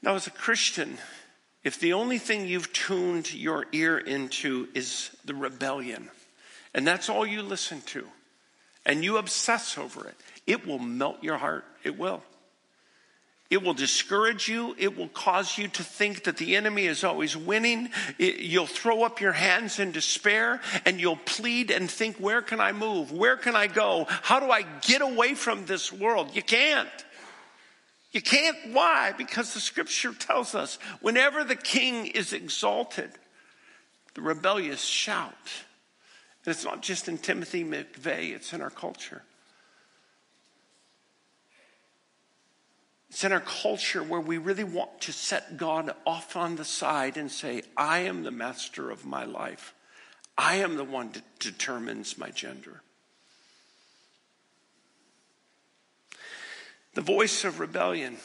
Now, 0.03 0.15
as 0.15 0.27
a 0.27 0.31
Christian, 0.31 0.97
if 1.63 1.79
the 1.79 1.93
only 1.93 2.17
thing 2.17 2.45
you've 2.45 2.73
tuned 2.73 3.33
your 3.33 3.65
ear 3.71 3.97
into 3.97 4.67
is 4.73 5.09
the 5.23 5.33
rebellion, 5.33 6.09
and 6.73 6.85
that's 6.85 7.07
all 7.07 7.25
you 7.25 7.41
listen 7.41 7.79
to, 7.81 8.05
and 8.85 9.01
you 9.01 9.15
obsess 9.15 9.77
over 9.77 10.05
it, 10.05 10.15
it 10.45 10.67
will 10.67 10.79
melt 10.79 11.23
your 11.23 11.37
heart. 11.37 11.63
It 11.85 11.97
will. 11.97 12.21
It 13.49 13.63
will 13.63 13.73
discourage 13.73 14.49
you. 14.49 14.75
It 14.77 14.97
will 14.97 15.07
cause 15.07 15.57
you 15.57 15.69
to 15.69 15.83
think 15.83 16.25
that 16.25 16.35
the 16.35 16.57
enemy 16.57 16.85
is 16.85 17.05
always 17.05 17.37
winning. 17.37 17.89
It, 18.19 18.39
you'll 18.39 18.65
throw 18.65 19.03
up 19.03 19.21
your 19.21 19.31
hands 19.31 19.79
in 19.79 19.93
despair 19.93 20.59
and 20.85 20.99
you'll 20.99 21.15
plead 21.15 21.71
and 21.71 21.89
think, 21.89 22.17
where 22.17 22.41
can 22.41 22.59
I 22.59 22.73
move? 22.73 23.13
Where 23.13 23.37
can 23.37 23.55
I 23.55 23.67
go? 23.67 24.05
How 24.09 24.41
do 24.41 24.49
I 24.49 24.63
get 24.81 25.01
away 25.01 25.35
from 25.35 25.65
this 25.65 25.93
world? 25.93 26.35
You 26.35 26.41
can't. 26.41 26.89
You 28.13 28.21
can't. 28.21 28.57
Why? 28.71 29.11
Because 29.11 29.53
the 29.53 29.59
scripture 29.59 30.13
tells 30.13 30.55
us 30.55 30.77
whenever 31.01 31.43
the 31.43 31.55
king 31.55 32.05
is 32.05 32.31
exalted, 32.31 33.09
the 34.13 34.21
rebellious 34.21 34.83
shout. 34.83 35.33
And 36.45 36.53
it's 36.53 36.63
not 36.63 36.81
just 36.81 37.07
in 37.07 37.17
Timothy 37.17 37.63
McVeigh, 37.63 38.35
it's 38.35 38.53
in 38.53 38.61
our 38.61 38.69
culture. 38.69 39.23
It's 43.09 43.23
in 43.23 43.31
our 43.31 43.39
culture 43.39 44.03
where 44.03 44.19
we 44.19 44.37
really 44.37 44.63
want 44.63 45.01
to 45.01 45.11
set 45.11 45.57
God 45.57 45.93
off 46.05 46.35
on 46.35 46.55
the 46.55 46.65
side 46.65 47.17
and 47.17 47.31
say, 47.31 47.63
I 47.77 47.99
am 47.99 48.23
the 48.23 48.31
master 48.31 48.89
of 48.89 49.05
my 49.05 49.23
life. 49.23 49.73
I 50.37 50.55
am 50.55 50.77
the 50.77 50.83
one 50.83 51.11
that 51.11 51.23
determines 51.39 52.17
my 52.17 52.29
gender. 52.29 52.81
The 56.93 57.01
voice 57.01 57.43
of 57.43 57.59
rebellion, 57.59 58.17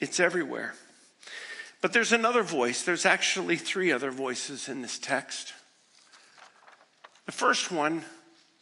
it's 0.00 0.18
everywhere. 0.18 0.74
But 1.80 1.92
there's 1.92 2.12
another 2.12 2.42
voice. 2.42 2.82
There's 2.82 3.06
actually 3.06 3.56
three 3.56 3.92
other 3.92 4.10
voices 4.10 4.68
in 4.68 4.82
this 4.82 4.98
text. 4.98 5.54
The 7.26 7.32
first 7.32 7.70
one 7.70 8.02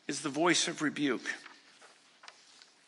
is 0.06 0.20
the 0.20 0.28
voice 0.28 0.68
of 0.68 0.82
rebuke. 0.82 1.26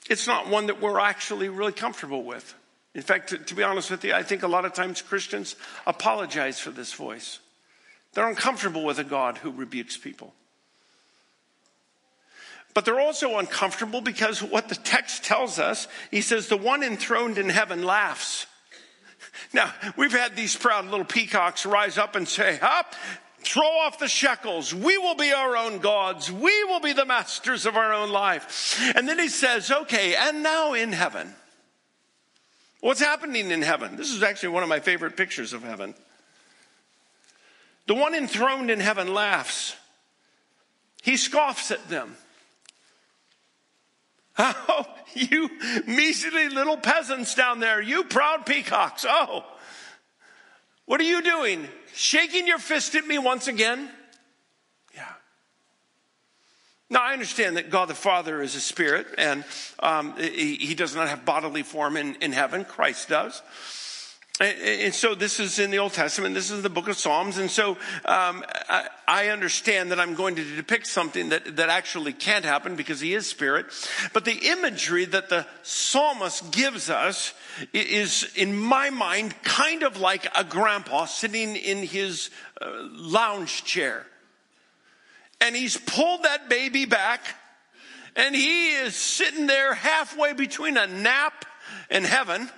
It's 0.09 0.27
not 0.27 0.49
one 0.49 0.67
that 0.67 0.81
we're 0.81 1.01
actually 1.01 1.49
really 1.49 1.73
comfortable 1.73 2.25
with. 2.25 2.55
In 2.95 3.03
fact, 3.03 3.31
to, 3.31 3.39
to, 3.39 3.55
be 3.55 3.63
honest 3.63 3.91
with 3.91 4.05
you, 4.05 4.13
I 4.13 4.23
think 4.23 4.43
a 4.43 4.49
lot 4.49 4.65
of 4.65 4.73
times 4.73 5.01
Christians 5.01 5.55
apologize 5.87 6.59
for 6.59 6.71
this 6.71 6.93
voice. 6.93 7.39
They're 8.13 8.29
uncomfortable 8.29 8.85
with 8.85 8.99
a 8.99 9.05
God 9.05 9.39
who 9.39 9.53
rebukes 9.53 9.97
people. 9.97 10.35
But 12.73 12.85
they're 12.85 13.01
also 13.01 13.39
uncomfortable 13.39 14.01
because 14.01 14.43
what 14.43 14.69
the 14.69 14.77
text 14.77 15.25
tells 15.25 15.59
us, 15.59 15.89
he 16.11 16.21
says, 16.21 16.49
the 16.49 16.57
one 16.57 16.83
enthroned 16.83 17.39
in 17.39 17.49
heaven 17.49 17.83
laughs. 17.83 18.47
Now, 19.53 19.73
we've 19.97 20.13
had 20.13 20.37
these 20.37 20.55
proud 20.55 20.87
little 20.87 21.05
peacocks 21.05 21.67
rise 21.67 21.99
up 21.99 22.15
and 22.15 22.29
say, 22.29 22.59
Up, 22.61 22.95
throw 23.41 23.67
off 23.67 23.99
the 23.99 24.09
shekels. 24.09 24.73
We 24.73 24.99
will 24.99 25.17
be 25.17 25.33
our 25.33 25.57
own 25.57 25.79
gods. 25.79 26.31
We 26.31 26.65
will 26.65 26.81
be 26.81 26.93
the 26.93 27.05
masters 27.05 27.67
of 27.67 27.77
our 27.77 27.93
own 27.93 28.11
life. 28.11 28.81
And 28.95 29.09
then 29.09 29.19
he 29.19 29.29
says, 29.29 29.71
Okay, 29.71 30.15
and 30.15 30.43
now 30.43 30.75
in 30.75 30.93
heaven. 30.93 31.35
What's 32.81 33.01
happening 33.01 33.51
in 33.51 33.63
heaven? 33.63 33.97
This 33.97 34.11
is 34.11 34.23
actually 34.23 34.51
one 34.51 34.63
of 34.63 34.69
my 34.69 34.81
favorite 34.81 35.17
pictures 35.17 35.53
of 35.53 35.63
heaven. 35.63 35.95
The 37.87 37.95
one 37.95 38.15
enthroned 38.15 38.71
in 38.71 38.81
heaven 38.81 39.13
laughs. 39.13 39.75
He 41.03 41.17
scoffs 41.17 41.71
at 41.71 41.89
them. 41.89 42.17
Oh, 44.41 44.87
you 45.15 45.51
measly 45.87 46.49
little 46.49 46.77
peasants 46.77 47.35
down 47.35 47.61
there, 47.61 47.81
you 47.81 48.05
proud 48.05 48.47
peacocks. 48.47 49.05
Oh, 49.09 49.45
what 50.87 51.01
are 51.01 51.05
you 51.05 51.23
doing? 51.23 51.69
Shaking 51.95 52.47
your 52.47 52.59
fist 52.59 52.95
at 52.95 53.07
me 53.07 53.19
once 53.19 53.47
again? 53.47 53.89
Yeah. 54.95 55.05
Now, 56.89 57.03
I 57.03 57.13
understand 57.13 57.57
that 57.57 57.71
God 57.71 57.89
the 57.89 57.95
Father 57.95 58.43
is 58.43 58.57
a 58.57 58.61
spirit 58.61 59.07
and 59.19 59.45
um, 59.79 60.17
he, 60.17 60.57
he, 60.57 60.75
does 60.75 60.95
not 60.95 61.09
have 61.09 61.25
bodily 61.25 61.63
form 61.63 61.97
in, 61.97 62.17
in 62.17 62.33
heaven. 62.33 62.65
Christ 62.65 63.09
does. 63.09 63.43
And, 64.41 64.95
so 64.95 65.15
this 65.15 65.39
is 65.39 65.59
in 65.59 65.71
the 65.71 65.79
Old 65.79 65.93
Testament. 65.93 66.35
This 66.35 66.51
is 66.51 66.63
the 66.63 66.71
book 66.71 66.89
of 66.89 66.97
Psalms. 66.97 67.37
And 67.37 67.51
so 67.51 67.73
um, 68.07 68.43
I, 68.71 68.89
I, 69.07 69.29
understand 69.29 69.93
that 69.93 70.01
I'm 70.01 70.15
going 70.15 70.37
to 70.37 70.57
depict 70.57 70.87
something 70.87 71.29
that, 71.29 71.57
that 71.57 71.69
actually 71.69 72.15
can't 72.15 72.47
happen 72.47 72.75
because 72.75 73.01
he 73.01 73.13
is 73.13 73.27
spirit. 73.27 73.67
But 74.15 74.25
the 74.25 74.49
imagery 74.51 75.05
that 75.05 75.29
the 75.29 75.47
psalmist 75.63 76.53
gives 76.53 76.89
us 76.89 77.35
is, 77.75 78.33
in 78.35 78.57
my 78.57 78.89
mind, 78.89 79.35
kind 79.43 79.83
of 79.83 80.01
like 80.01 80.27
a 80.35 80.43
grandpa 80.43 81.05
sitting 81.05 81.55
in 81.55 81.83
his 81.83 82.31
uh, 82.63 82.71
lounge 82.93 83.65
chair 83.65 84.07
and 85.41 85.57
he's 85.57 85.77
pulled 85.77 86.25
that 86.25 86.49
baby 86.49 86.85
back 86.85 87.21
and 88.17 88.35
he 88.35 88.71
is 88.71 88.95
sitting 88.95 89.47
there 89.47 89.75
halfway 89.75 90.33
between 90.33 90.77
a 90.77 90.87
nap 90.87 91.45
and 91.89 92.05
heaven 92.05 92.51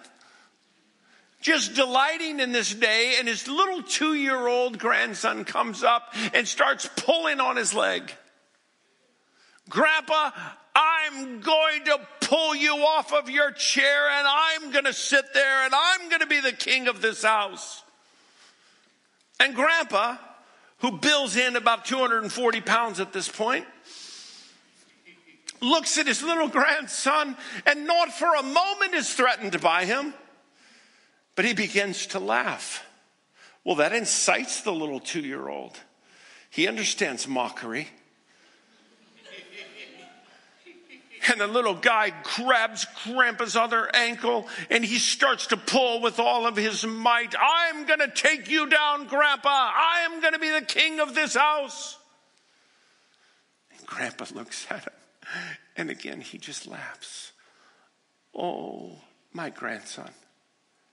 just 1.42 1.75
delighting 1.75 2.40
in 2.40 2.52
this 2.52 2.75
day 2.75 3.16
and 3.18 3.28
his 3.28 3.46
little 3.46 3.82
two-year-old 3.82 4.78
grandson 4.78 5.44
comes 5.44 5.82
up 5.82 6.14
and 6.32 6.49
starts 6.49 6.88
pulling 6.96 7.40
on 7.40 7.56
his 7.56 7.75
leg 7.75 8.11
grandpa 9.68 10.30
i'm 10.75 11.40
going 11.40 11.84
to 11.84 11.99
pull 12.32 12.54
you 12.54 12.72
off 12.76 13.12
of 13.12 13.28
your 13.28 13.50
chair 13.50 14.08
and 14.08 14.26
I'm 14.26 14.70
going 14.70 14.87
to 14.87 14.94
sit 14.94 15.34
there 15.34 15.64
and 15.64 15.75
I'm 15.75 16.08
going 16.08 16.20
to 16.20 16.26
be 16.26 16.40
the 16.40 16.52
king 16.52 16.88
of 16.88 17.02
this 17.02 17.22
house. 17.22 17.82
And 19.38 19.54
grandpa, 19.54 20.16
who 20.78 20.92
bills 20.92 21.37
in 21.37 21.56
about 21.56 21.84
240 21.84 22.61
pounds 22.62 23.00
at 23.00 23.12
this 23.12 23.28
point, 23.28 23.66
looks 25.61 25.99
at 25.99 26.06
his 26.06 26.22
little 26.22 26.49
grandson 26.49 27.37
and 27.66 27.87
not 27.87 28.11
for 28.12 28.34
a 28.34 28.42
moment 28.42 28.94
is 28.94 29.12
threatened 29.12 29.61
by 29.61 29.84
him, 29.84 30.14
but 31.34 31.44
he 31.44 31.54
begins 31.54 32.06
to 32.06 32.18
laugh. 32.18 32.84
Well, 33.64 33.76
that 33.76 33.92
incites 33.92 34.62
the 34.62 34.72
little 34.72 35.00
two 35.00 35.20
year 35.20 35.48
old. 35.48 35.78
He 36.50 36.68
understands 36.68 37.26
mockery. 37.26 37.88
And 41.30 41.40
the 41.40 41.46
little 41.46 41.74
guy 41.74 42.12
grabs 42.36 42.84
Grandpa's 43.04 43.54
other 43.54 43.88
ankle 43.94 44.48
and 44.70 44.84
he 44.84 44.98
starts 44.98 45.46
to 45.46 45.56
pull 45.56 46.00
with 46.00 46.18
all 46.18 46.46
of 46.48 46.56
his 46.56 46.84
might. 46.84 47.34
I'm 47.40 47.86
going 47.86 48.00
to 48.00 48.10
take 48.10 48.50
you 48.50 48.68
down, 48.68 49.06
Grandpa. 49.06 49.48
I 49.48 50.00
am 50.04 50.20
going 50.20 50.32
to 50.32 50.40
be 50.40 50.50
the 50.50 50.62
king 50.62 50.98
of 50.98 51.14
this 51.14 51.34
house. 51.36 51.96
And 53.78 53.86
Grandpa 53.86 54.26
looks 54.34 54.66
at 54.68 54.82
him 54.82 54.92
and 55.76 55.90
again 55.90 56.20
he 56.20 56.38
just 56.38 56.66
laughs. 56.66 57.32
Oh, 58.34 58.96
my 59.32 59.50
grandson, 59.50 60.10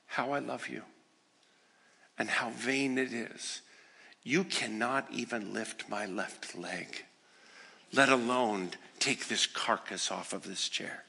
how 0.10 0.32
I 0.32 0.40
love 0.40 0.68
you 0.68 0.82
and 2.18 2.30
how 2.30 2.50
vain 2.50 2.98
it 2.98 3.14
is. 3.14 3.62
You 4.24 4.44
cannot 4.44 5.08
even 5.12 5.54
lift 5.54 5.88
my 5.88 6.06
left 6.06 6.58
leg, 6.58 7.06
let 7.94 8.10
alone 8.10 8.72
take 9.00 9.28
this 9.28 9.46
carcass 9.46 10.12
off 10.12 10.34
of 10.34 10.44
this 10.44 10.68
chair. 10.68 11.06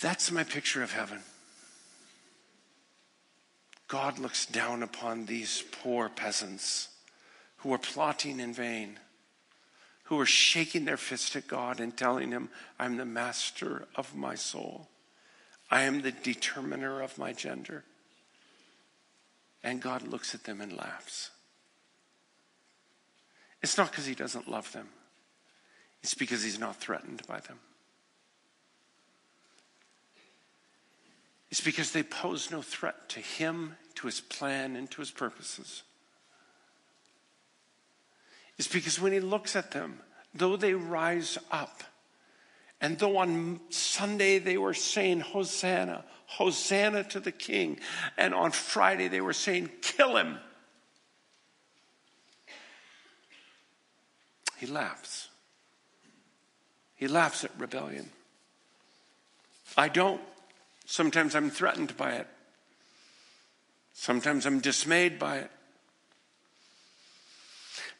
That's 0.00 0.32
my 0.32 0.42
picture 0.42 0.82
of 0.82 0.92
heaven. 0.92 1.20
God 3.86 4.18
looks 4.18 4.46
down 4.46 4.82
upon 4.82 5.26
these 5.26 5.62
poor 5.70 6.08
peasants 6.08 6.88
who 7.58 7.72
are 7.72 7.78
plotting 7.78 8.40
in 8.40 8.52
vain, 8.52 8.98
who 10.04 10.18
are 10.18 10.26
shaking 10.26 10.86
their 10.86 10.96
fist 10.96 11.36
at 11.36 11.46
God 11.46 11.78
and 11.78 11.96
telling 11.96 12.30
him, 12.30 12.48
I'm 12.78 12.96
the 12.96 13.04
master 13.04 13.86
of 13.94 14.14
my 14.16 14.34
soul. 14.34 14.88
I 15.74 15.82
am 15.82 16.02
the 16.02 16.12
determiner 16.12 17.02
of 17.02 17.18
my 17.18 17.32
gender. 17.32 17.82
And 19.64 19.82
God 19.82 20.06
looks 20.06 20.32
at 20.32 20.44
them 20.44 20.60
and 20.60 20.72
laughs. 20.72 21.30
It's 23.60 23.76
not 23.76 23.90
because 23.90 24.06
he 24.06 24.14
doesn't 24.14 24.48
love 24.48 24.70
them, 24.70 24.86
it's 26.00 26.14
because 26.14 26.44
he's 26.44 26.60
not 26.60 26.76
threatened 26.76 27.22
by 27.26 27.40
them. 27.40 27.58
It's 31.50 31.60
because 31.60 31.90
they 31.90 32.04
pose 32.04 32.52
no 32.52 32.62
threat 32.62 33.08
to 33.08 33.20
him, 33.20 33.74
to 33.96 34.06
his 34.06 34.20
plan, 34.20 34.76
and 34.76 34.88
to 34.92 35.00
his 35.00 35.10
purposes. 35.10 35.82
It's 38.58 38.68
because 38.68 39.00
when 39.00 39.12
he 39.12 39.20
looks 39.20 39.56
at 39.56 39.72
them, 39.72 39.98
though 40.32 40.56
they 40.56 40.74
rise 40.74 41.36
up, 41.50 41.82
and 42.84 42.98
though 42.98 43.16
on 43.16 43.60
Sunday 43.70 44.38
they 44.38 44.58
were 44.58 44.74
saying, 44.74 45.20
Hosanna, 45.20 46.04
Hosanna 46.26 47.02
to 47.04 47.18
the 47.18 47.32
King, 47.32 47.80
and 48.18 48.34
on 48.34 48.50
Friday 48.50 49.08
they 49.08 49.22
were 49.22 49.32
saying, 49.32 49.70
Kill 49.80 50.18
him. 50.18 50.38
He 54.58 54.66
laughs. 54.66 55.28
He 56.94 57.08
laughs 57.08 57.42
at 57.42 57.58
rebellion. 57.58 58.10
I 59.78 59.88
don't. 59.88 60.20
Sometimes 60.84 61.34
I'm 61.34 61.48
threatened 61.48 61.96
by 61.96 62.16
it. 62.16 62.26
Sometimes 63.94 64.44
I'm 64.44 64.60
dismayed 64.60 65.18
by 65.18 65.38
it. 65.38 65.50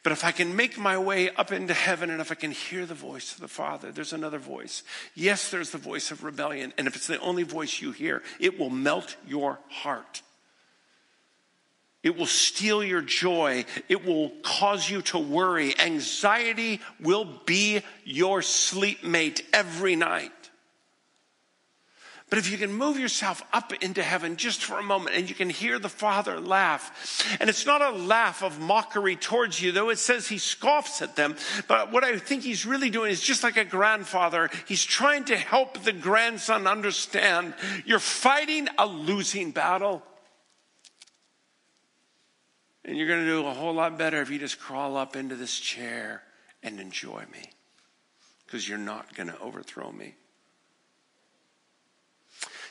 But 0.05 0.11
if 0.11 0.23
I 0.23 0.31
can 0.31 0.55
make 0.55 0.77
my 0.77 0.99
way 0.99 1.31
up 1.31 1.51
into 1.51 1.73
heaven 1.73 2.11
and 2.11 2.21
if 2.21 2.31
I 2.31 2.35
can 2.35 2.51
hear 2.51 2.85
the 2.85 2.93
voice 2.93 3.33
of 3.33 3.39
the 3.39 3.47
Father, 3.47 3.91
there's 3.91 4.13
another 4.13 4.37
voice. 4.37 4.83
Yes, 5.15 5.49
there's 5.49 5.71
the 5.71 5.79
voice 5.79 6.11
of 6.11 6.23
rebellion. 6.23 6.73
And 6.77 6.85
if 6.85 6.95
it's 6.95 7.07
the 7.07 7.19
only 7.21 7.41
voice 7.41 7.81
you 7.81 7.91
hear, 7.91 8.21
it 8.39 8.59
will 8.59 8.69
melt 8.69 9.17
your 9.25 9.57
heart. 9.67 10.21
It 12.03 12.15
will 12.15 12.27
steal 12.27 12.83
your 12.83 13.01
joy. 13.01 13.65
It 13.89 14.05
will 14.05 14.29
cause 14.43 14.87
you 14.87 15.01
to 15.01 15.17
worry. 15.17 15.73
Anxiety 15.79 16.81
will 16.99 17.25
be 17.47 17.81
your 18.03 18.43
sleep 18.43 19.03
mate 19.03 19.43
every 19.53 19.95
night. 19.95 20.44
But 22.29 22.39
if 22.39 22.51
you 22.51 22.57
can 22.57 22.73
move 22.73 22.97
yourself 22.97 23.43
up 23.53 23.71
into 23.83 24.01
heaven 24.01 24.35
just 24.35 24.63
for 24.63 24.79
a 24.79 24.83
moment 24.83 25.15
and 25.15 25.29
you 25.29 25.35
can 25.35 25.49
hear 25.49 25.77
the 25.77 25.89
Father 25.89 26.39
laugh, 26.39 27.37
and 27.39 27.49
it's 27.49 27.67
not 27.67 27.83
a 27.83 27.91
laugh 27.91 28.41
of 28.41 28.59
mockery 28.59 29.15
towards 29.15 29.61
you, 29.61 29.71
though 29.71 29.91
it 29.91 29.99
says 29.99 30.27
he 30.27 30.39
scoffs 30.39 31.03
at 31.03 31.15
them. 31.15 31.35
But 31.67 31.91
what 31.91 32.03
I 32.03 32.17
think 32.17 32.41
he's 32.41 32.65
really 32.65 32.89
doing 32.89 33.11
is 33.11 33.21
just 33.21 33.43
like 33.43 33.57
a 33.57 33.63
grandfather, 33.63 34.49
he's 34.67 34.83
trying 34.83 35.25
to 35.25 35.37
help 35.37 35.83
the 35.83 35.93
grandson 35.93 36.65
understand 36.65 37.53
you're 37.85 37.99
fighting 37.99 38.69
a 38.79 38.87
losing 38.87 39.51
battle. 39.51 40.01
And 42.83 42.97
you're 42.97 43.07
going 43.07 43.23
to 43.23 43.29
do 43.29 43.45
a 43.45 43.53
whole 43.53 43.73
lot 43.73 43.99
better 43.99 44.21
if 44.21 44.31
you 44.31 44.39
just 44.39 44.59
crawl 44.59 44.97
up 44.97 45.15
into 45.15 45.35
this 45.35 45.59
chair 45.59 46.23
and 46.63 46.79
enjoy 46.79 47.23
me 47.31 47.51
because 48.45 48.67
you're 48.67 48.77
not 48.79 49.15
going 49.15 49.27
to 49.27 49.39
overthrow 49.39 49.91
me. 49.91 50.15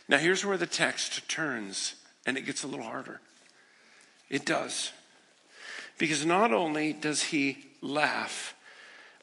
Now, 0.09 0.19
here's 0.19 0.45
where 0.45 0.59
the 0.59 0.67
text 0.67 1.29
turns 1.29 1.95
and 2.27 2.37
it 2.37 2.43
gets 2.43 2.63
a 2.63 2.67
little 2.67 2.85
harder. 2.85 3.21
It 4.29 4.45
does. 4.45 4.93
Because 5.99 6.27
not 6.27 6.53
only 6.53 6.93
does 6.93 7.23
he 7.25 7.59
laugh, 7.81 8.55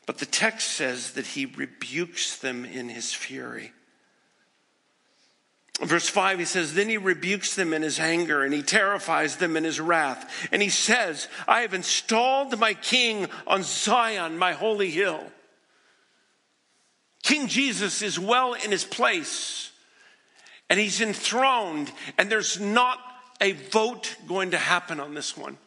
but 0.05 0.17
the 0.17 0.25
text 0.25 0.69
says 0.69 1.11
that 1.11 1.27
he 1.27 1.45
rebukes 1.45 2.37
them 2.37 2.65
in 2.65 2.89
his 2.89 3.13
fury. 3.13 3.71
Verse 5.81 6.07
5, 6.07 6.39
he 6.39 6.45
says, 6.45 6.73
Then 6.73 6.89
he 6.89 6.97
rebukes 6.97 7.55
them 7.55 7.73
in 7.73 7.81
his 7.81 7.99
anger 7.99 8.43
and 8.43 8.53
he 8.53 8.61
terrifies 8.61 9.37
them 9.37 9.57
in 9.57 9.63
his 9.63 9.79
wrath. 9.79 10.47
And 10.51 10.61
he 10.61 10.69
says, 10.69 11.27
I 11.47 11.61
have 11.61 11.73
installed 11.73 12.57
my 12.59 12.73
king 12.75 13.27
on 13.47 13.63
Zion, 13.63 14.37
my 14.37 14.53
holy 14.53 14.91
hill. 14.91 15.23
King 17.23 17.47
Jesus 17.47 18.01
is 18.01 18.19
well 18.19 18.53
in 18.53 18.71
his 18.71 18.83
place 18.83 19.70
and 20.71 20.79
he's 20.79 21.01
enthroned, 21.01 21.91
and 22.17 22.31
there's 22.31 22.57
not 22.57 22.97
a 23.41 23.51
vote 23.51 24.15
going 24.25 24.51
to 24.51 24.57
happen 24.57 25.01
on 25.01 25.13
this 25.13 25.35
one. 25.35 25.57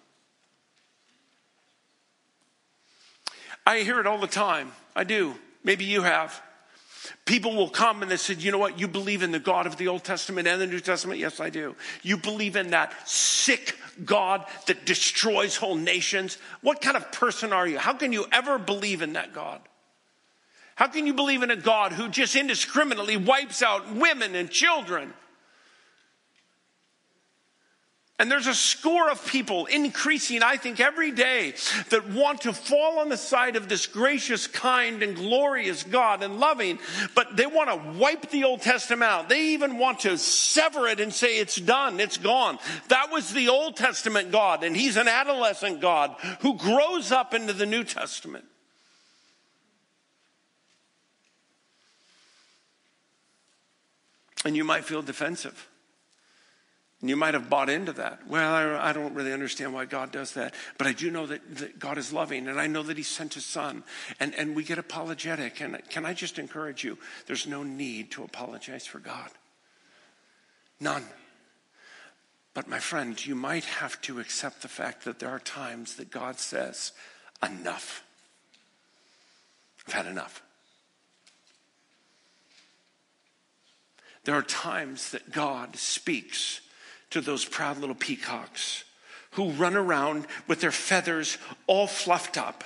I 3.67 3.81
hear 3.81 4.01
it 4.01 4.07
all 4.07 4.17
the 4.17 4.27
time. 4.27 4.73
I 4.97 5.05
do. 5.05 5.35
Maybe 5.63 5.85
you 5.85 6.01
have. 6.01 6.41
People 7.27 7.55
will 7.55 7.69
come 7.69 8.01
and 8.01 8.11
they 8.11 8.17
said, 8.17 8.43
you 8.43 8.51
know 8.51 8.57
what? 8.57 8.81
You 8.81 8.89
believe 8.89 9.23
in 9.23 9.31
the 9.31 9.39
God 9.39 9.67
of 9.67 9.77
the 9.77 9.89
Old 9.89 10.05
Testament 10.05 10.49
and 10.49 10.59
the 10.59 10.67
New 10.67 10.81
Testament? 10.81 11.21
Yes, 11.21 11.39
I 11.39 11.51
do. 11.51 11.77
You 12.03 12.17
believe 12.17 12.57
in 12.57 12.71
that 12.71 12.95
sick 13.07 13.77
God 14.07 14.47
that 14.69 14.87
destroys 14.87 15.55
whole 15.55 15.77
nations? 15.77 16.39
What 16.63 16.81
kind 16.81 16.97
of 16.97 17.13
person 17.13 17.53
are 17.53 17.69
you? 17.69 17.77
How 17.77 17.93
can 17.93 18.15
you 18.15 18.25
ever 18.33 18.59
believe 18.59 19.03
in 19.03 19.13
that 19.13 19.35
God? 19.35 19.61
How 20.77 20.89
can 20.89 21.07
you 21.07 21.15
believe 21.15 21.43
in 21.43 21.51
a 21.51 21.57
God 21.57 21.93
who 21.93 22.09
just 22.09 22.35
indiscriminately 22.35 23.17
wipes 23.17 23.63
out 23.63 23.95
women 23.95 24.35
and 24.35 24.51
children? 24.51 25.13
And 28.17 28.31
there's 28.31 28.47
a 28.47 28.55
score 28.55 29.11
of 29.11 29.27
people 29.27 29.67
increasing, 29.67 30.41
I 30.43 30.57
think, 30.57 30.79
every 30.79 31.11
day 31.11 31.55
that 31.91 32.09
want 32.11 32.43
to 32.43 32.53
fall 32.53 33.01
on 33.01 33.09
the 33.09 33.17
side 33.17 33.57
of 33.57 33.69
this 33.69 33.87
gracious, 33.87 34.47
kind, 34.47 35.03
and 35.03 35.17
glorious 35.17 35.83
God 35.83 36.23
and 36.23 36.39
loving, 36.39 36.79
but 37.17 37.37
they 37.37 37.47
want 37.47 37.71
to 37.71 37.99
wipe 37.99 38.31
the 38.31 38.45
Old 38.45 38.63
Testament 38.63 39.11
out. 39.11 39.29
They 39.29 39.49
even 39.49 39.79
want 39.79 40.01
to 40.01 40.17
sever 40.17 40.87
it 40.87 41.01
and 41.01 41.13
say 41.13 41.39
it's 41.39 41.57
done, 41.57 41.99
it's 41.99 42.17
gone. 42.17 42.61
That 42.89 43.11
was 43.11 43.33
the 43.33 43.49
Old 43.49 43.77
Testament 43.77 44.31
God, 44.31 44.63
and 44.63 44.77
He's 44.77 44.97
an 44.97 45.09
adolescent 45.09 45.81
God 45.81 46.15
who 46.41 46.57
grows 46.57 47.11
up 47.11 47.35
into 47.35 47.53
the 47.53 47.67
New 47.67 47.83
Testament. 47.83 48.45
And 54.45 54.57
you 54.57 54.65
might 54.65 54.85
feel 54.85 55.03
defensive. 55.03 55.69
And 57.01 57.11
you 57.11 57.17
might 57.17 57.35
have 57.35 57.51
bought 57.51 57.69
into 57.69 57.93
that. 57.93 58.27
Well, 58.27 58.53
I, 58.53 58.91
I, 58.91 58.93
don't 58.93 59.15
really 59.15 59.33
understand 59.33 59.75
why 59.75 59.85
God 59.85 60.11
does 60.11 60.33
that. 60.33 60.55
But 60.79 60.87
I 60.87 60.93
do 60.93 61.11
know 61.11 61.27
that, 61.27 61.57
that, 61.57 61.79
God 61.79 61.99
is 61.99 62.13
loving, 62.13 62.49
and 62.49 62.59
I 62.59 62.67
know 62.67 62.83
that 62.83 62.97
He 62.97 63.03
sent 63.03 63.35
His 63.35 63.45
Son. 63.45 63.85
And, 64.21 64.35
and 64.35 64.57
we 64.57 64.65
get 64.65 64.79
apologetic. 64.79 65.61
And 65.61 65.79
can 65.91 66.07
I 66.07 66.15
just 66.15 66.39
encourage 66.39 66.83
you? 66.85 66.97
There's 67.27 67.47
no 67.47 67.63
need 67.63 68.11
to 68.13 68.25
apologize 68.25 68.87
for 68.87 69.01
God. 69.01 69.31
None. 70.81 71.05
But 72.55 72.69
my 72.69 72.79
friend, 72.79 73.27
you 73.27 73.35
might 73.35 73.65
have 73.65 74.01
to 74.03 74.21
accept 74.21 74.63
the 74.63 74.69
fact 74.69 75.05
that 75.05 75.19
there 75.19 75.31
are 75.31 75.41
times 75.41 75.97
that 75.97 76.11
God 76.11 76.39
says, 76.39 76.93
enough. 77.43 78.05
I've 79.87 79.95
had 79.95 80.07
enough. 80.07 80.44
There 84.25 84.35
are 84.35 84.43
times 84.43 85.11
that 85.11 85.31
God 85.33 85.77
speaks 85.77 86.61
to 87.11 87.21
those 87.21 87.45
proud 87.45 87.79
little 87.79 87.95
peacocks 87.95 88.85
who 89.33 89.51
run 89.51 89.77
around 89.77 90.27
with 90.49 90.61
their 90.61 90.73
feathers 90.73 91.39
all 91.67 91.87
fluffed 91.87 92.39
up. 92.39 92.65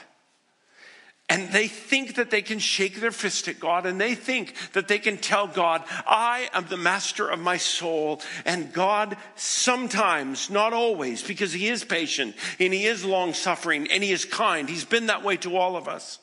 And 1.30 1.50
they 1.50 1.68
think 1.68 2.14
that 2.14 2.30
they 2.30 2.40
can 2.40 2.58
shake 2.58 3.00
their 3.00 3.10
fist 3.10 3.48
at 3.48 3.60
God 3.60 3.84
and 3.84 4.00
they 4.00 4.14
think 4.14 4.54
that 4.72 4.88
they 4.88 4.98
can 4.98 5.18
tell 5.18 5.46
God, 5.46 5.82
I 6.06 6.48
am 6.54 6.66
the 6.68 6.78
master 6.78 7.28
of 7.28 7.38
my 7.38 7.58
soul. 7.58 8.22
And 8.46 8.72
God 8.72 9.16
sometimes, 9.36 10.48
not 10.48 10.72
always, 10.72 11.22
because 11.22 11.52
He 11.52 11.68
is 11.68 11.84
patient 11.84 12.34
and 12.58 12.72
He 12.72 12.86
is 12.86 13.04
long 13.04 13.34
suffering 13.34 13.88
and 13.90 14.02
He 14.02 14.10
is 14.10 14.24
kind. 14.24 14.70
He's 14.70 14.86
been 14.86 15.06
that 15.06 15.22
way 15.22 15.36
to 15.38 15.58
all 15.58 15.76
of 15.76 15.86
us. 15.86 16.18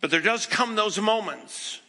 But 0.00 0.12
there 0.12 0.20
does 0.20 0.46
come 0.46 0.76
those 0.76 1.00
moments 1.00 1.80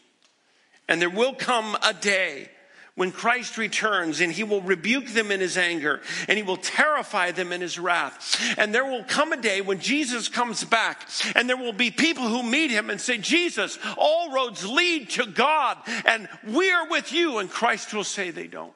and 0.91 1.01
there 1.01 1.09
will 1.09 1.33
come 1.33 1.77
a 1.83 1.93
day 1.93 2.49
when 2.95 3.13
Christ 3.13 3.57
returns 3.57 4.19
and 4.19 4.29
he 4.29 4.43
will 4.43 4.59
rebuke 4.59 5.07
them 5.07 5.31
in 5.31 5.39
his 5.39 5.57
anger 5.57 6.01
and 6.27 6.37
he 6.37 6.43
will 6.43 6.57
terrify 6.57 7.31
them 7.31 7.53
in 7.53 7.61
his 7.61 7.79
wrath. 7.79 8.37
And 8.57 8.75
there 8.75 8.83
will 8.83 9.05
come 9.05 9.31
a 9.31 9.41
day 9.41 9.61
when 9.61 9.79
Jesus 9.79 10.27
comes 10.27 10.65
back 10.65 11.07
and 11.33 11.47
there 11.47 11.55
will 11.55 11.71
be 11.71 11.91
people 11.91 12.27
who 12.27 12.43
meet 12.43 12.71
him 12.71 12.89
and 12.89 12.99
say, 12.99 13.19
Jesus, 13.19 13.79
all 13.97 14.33
roads 14.33 14.67
lead 14.67 15.11
to 15.11 15.27
God 15.27 15.77
and 16.05 16.27
we 16.45 16.69
are 16.69 16.89
with 16.89 17.13
you. 17.13 17.37
And 17.37 17.49
Christ 17.49 17.93
will 17.93 18.03
say 18.03 18.29
they 18.29 18.47
don't. 18.47 18.73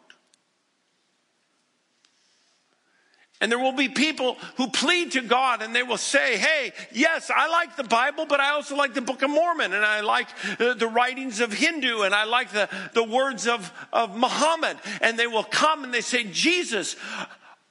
And 3.41 3.51
there 3.51 3.59
will 3.59 3.73
be 3.73 3.89
people 3.89 4.37
who 4.55 4.69
plead 4.69 5.11
to 5.11 5.21
God 5.21 5.61
and 5.61 5.75
they 5.75 5.83
will 5.83 5.97
say, 5.97 6.37
Hey, 6.37 6.71
yes, 6.93 7.29
I 7.33 7.49
like 7.49 7.75
the 7.75 7.83
Bible, 7.83 8.25
but 8.25 8.39
I 8.39 8.51
also 8.51 8.75
like 8.75 8.93
the 8.93 9.01
Book 9.01 9.21
of 9.23 9.29
Mormon 9.29 9.73
and 9.73 9.85
I 9.85 9.99
like 10.01 10.29
the, 10.57 10.73
the 10.73 10.87
writings 10.87 11.41
of 11.41 11.51
Hindu 11.51 12.03
and 12.03 12.15
I 12.15 12.23
like 12.23 12.51
the, 12.51 12.69
the 12.93 13.03
words 13.03 13.45
of, 13.45 13.71
of 13.91 14.15
Muhammad. 14.15 14.77
And 15.01 15.19
they 15.19 15.27
will 15.27 15.43
come 15.43 15.83
and 15.83 15.93
they 15.93 16.01
say, 16.01 16.23
Jesus, 16.23 16.95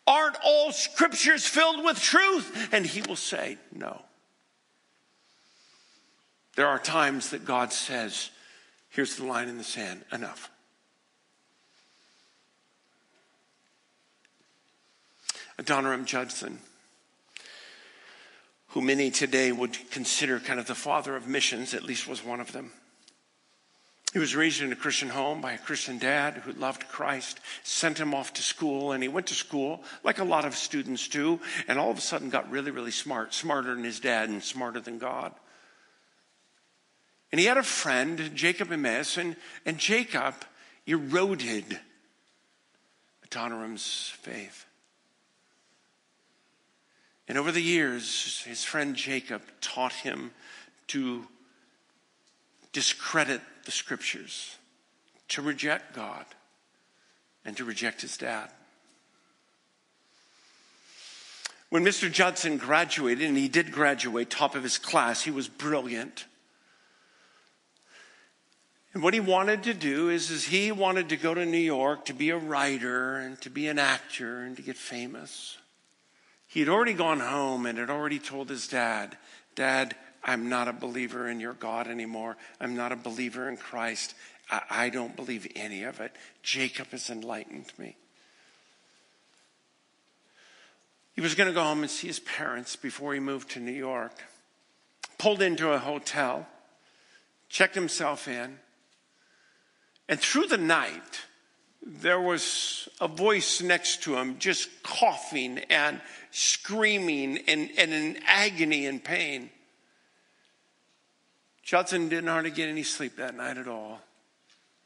aren't 0.07 0.37
all 0.45 0.71
scriptures 0.71 1.47
filled 1.47 1.83
with 1.83 1.99
truth? 1.99 2.69
And 2.73 2.85
he 2.85 3.01
will 3.03 3.17
say, 3.17 3.57
No. 3.75 4.03
There 6.57 6.69
are 6.69 6.79
times 6.79 7.31
that 7.31 7.45
God 7.45 7.73
says, 7.73 8.31
Here's 8.91 9.17
the 9.17 9.25
line 9.25 9.49
in 9.49 9.59
the 9.59 9.65
sand, 9.65 10.05
enough. 10.13 10.51
Adoniram 15.59 16.05
Judson, 16.05 16.59
who 18.69 18.81
many 18.81 19.11
today 19.11 19.53
would 19.53 19.79
consider 19.91 20.41
kind 20.41 20.59
of 20.59 20.67
the 20.67 20.75
father 20.75 21.15
of 21.15 21.29
missions, 21.29 21.75
at 21.75 21.85
least 21.85 22.09
was 22.09 22.25
one 22.25 22.41
of 22.41 22.53
them. 22.53 22.73
He 24.13 24.21
was 24.21 24.37
raised 24.37 24.63
in 24.63 24.73
a 24.73 24.77
Christian 24.77 25.09
home 25.09 25.41
by 25.41 25.53
a 25.53 25.59
Christian 25.59 25.99
dad 25.99 26.35
who 26.35 26.53
loved 26.53 26.89
Christ, 26.89 27.41
sent 27.65 27.99
him 27.99 28.15
off 28.15 28.33
to 28.35 28.43
school, 28.43 28.93
and 28.93 29.03
he 29.03 29.09
went 29.09 29.27
to 29.27 29.35
school 29.35 29.83
like 30.05 30.21
a 30.21 30.25
lot 30.25 30.45
of 30.45 30.55
students 30.55 31.09
do, 31.09 31.41
and 31.67 31.81
all 31.81 31.91
of 31.91 31.99
a 31.99 32.01
sudden 32.01 32.31
got 32.31 32.49
really, 32.49 32.71
really 32.71 32.93
smart, 32.93 33.35
smarter 33.35 33.75
than 33.75 33.83
his 33.83 33.99
dad 33.99 34.29
and 34.29 34.41
smarter 34.41 34.79
than 34.79 34.99
God. 34.99 35.33
And 37.33 37.41
he 37.41 37.47
had 37.47 37.57
a 37.57 37.65
friend, 37.65 38.31
Jacob 38.37 38.71
Emmaus, 38.71 39.17
and, 39.17 39.35
and 39.67 39.79
Jacob 39.79 40.35
eroded 40.87 41.81
Adoniram's 43.25 44.13
faith. 44.21 44.65
And 47.27 47.39
over 47.39 47.51
the 47.51 47.63
years, 47.63 48.43
his 48.43 48.65
friend 48.65 48.95
Jacob 48.95 49.43
taught 49.61 49.93
him 49.93 50.33
to 50.89 51.27
discredit 52.73 53.41
the 53.65 53.71
scriptures, 53.71 54.57
to 55.29 55.41
reject 55.41 55.95
God, 55.95 56.27
and 57.45 57.57
to 57.57 57.65
reject 57.65 58.03
his 58.03 58.17
dad. 58.17 58.51
When 61.71 61.85
Mr. 61.85 62.13
Judson 62.13 62.59
graduated, 62.59 63.27
and 63.27 63.37
he 63.37 63.49
did 63.49 63.73
graduate, 63.73 64.31
top 64.31 64.55
of 64.55 64.63
his 64.63 64.79
class, 64.79 65.23
he 65.23 65.31
was 65.31 65.49
brilliant. 65.49 66.27
And 68.93 69.03
what 69.03 69.15
he 69.15 69.19
wanted 69.19 69.65
to 69.65 69.75
do 69.75 70.09
is, 70.09 70.31
is 70.31 70.45
he 70.45 70.71
wanted 70.71 71.09
to 71.09 71.17
go 71.17 71.35
to 71.35 71.45
New 71.45 71.57
York 71.57 72.05
to 72.05 72.13
be 72.13 72.31
a 72.31 72.39
writer 72.39 73.17
and 73.17 73.41
to 73.41 73.51
be 73.51 73.67
an 73.67 73.81
actor 73.81 74.43
and 74.43 74.57
to 74.57 74.63
get 74.63 74.77
famous. 74.77 75.59
He 76.55 76.61
had 76.61 76.69
already 76.69 76.93
gone 76.93 77.19
home 77.19 77.67
and 77.67 77.79
had 77.79 77.91
already 77.91 78.21
told 78.21 78.49
his 78.49 78.69
dad, 78.69 79.19
Dad, 79.57 79.97
I'm 80.23 80.49
not 80.49 80.69
a 80.69 80.73
believer 80.73 81.29
in 81.29 81.41
your 81.41 81.55
God 81.55 81.89
anymore. 81.89 82.37
I'm 82.61 82.77
not 82.77 82.93
a 82.93 82.97
believer 82.97 83.49
in 83.49 83.57
Christ. 83.57 84.15
I, 84.49 84.63
I 84.71 84.89
don't 84.89 85.17
believe 85.17 85.51
any 85.57 85.83
of 85.83 85.99
it. 85.99 86.13
Jacob 86.45 86.93
has 86.93 87.11
enlightened 87.11 87.73
me. 87.77 87.97
He 91.17 91.23
was 91.23 91.35
going 91.35 91.49
to 91.49 91.53
go 91.53 91.65
home 91.65 91.83
and 91.83 91.91
see 91.91 92.07
his 92.07 92.21
parents 92.21 92.77
before 92.77 93.15
he 93.15 93.19
moved 93.19 93.51
to 93.51 93.61
New 93.61 93.73
York. 93.73 94.15
Pulled 95.19 95.43
into 95.43 95.73
a 95.73 95.79
hotel, 95.81 96.47
checked 97.49 97.75
himself 97.75 98.29
in, 98.29 98.61
and 100.09 100.21
through 100.21 100.47
the 100.47 100.57
night, 100.57 101.25
there 101.85 102.21
was 102.21 102.89
a 103.01 103.09
voice 103.09 103.61
next 103.61 104.05
to 104.05 104.17
him 104.17 104.39
just 104.39 104.85
coughing 104.85 105.59
and 105.69 106.01
screaming 106.35 107.39
and, 107.47 107.71
and 107.79 107.93
in 107.93 108.19
agony 108.27 108.87
and 108.87 109.03
pain. 109.03 109.51
Judson 111.63 112.09
didn't 112.09 112.29
hardly 112.29 112.51
get 112.51 112.69
any 112.69 112.83
sleep 112.83 113.17
that 113.17 113.37
night 113.37 113.57
at 113.57 113.69
all. 113.69 114.01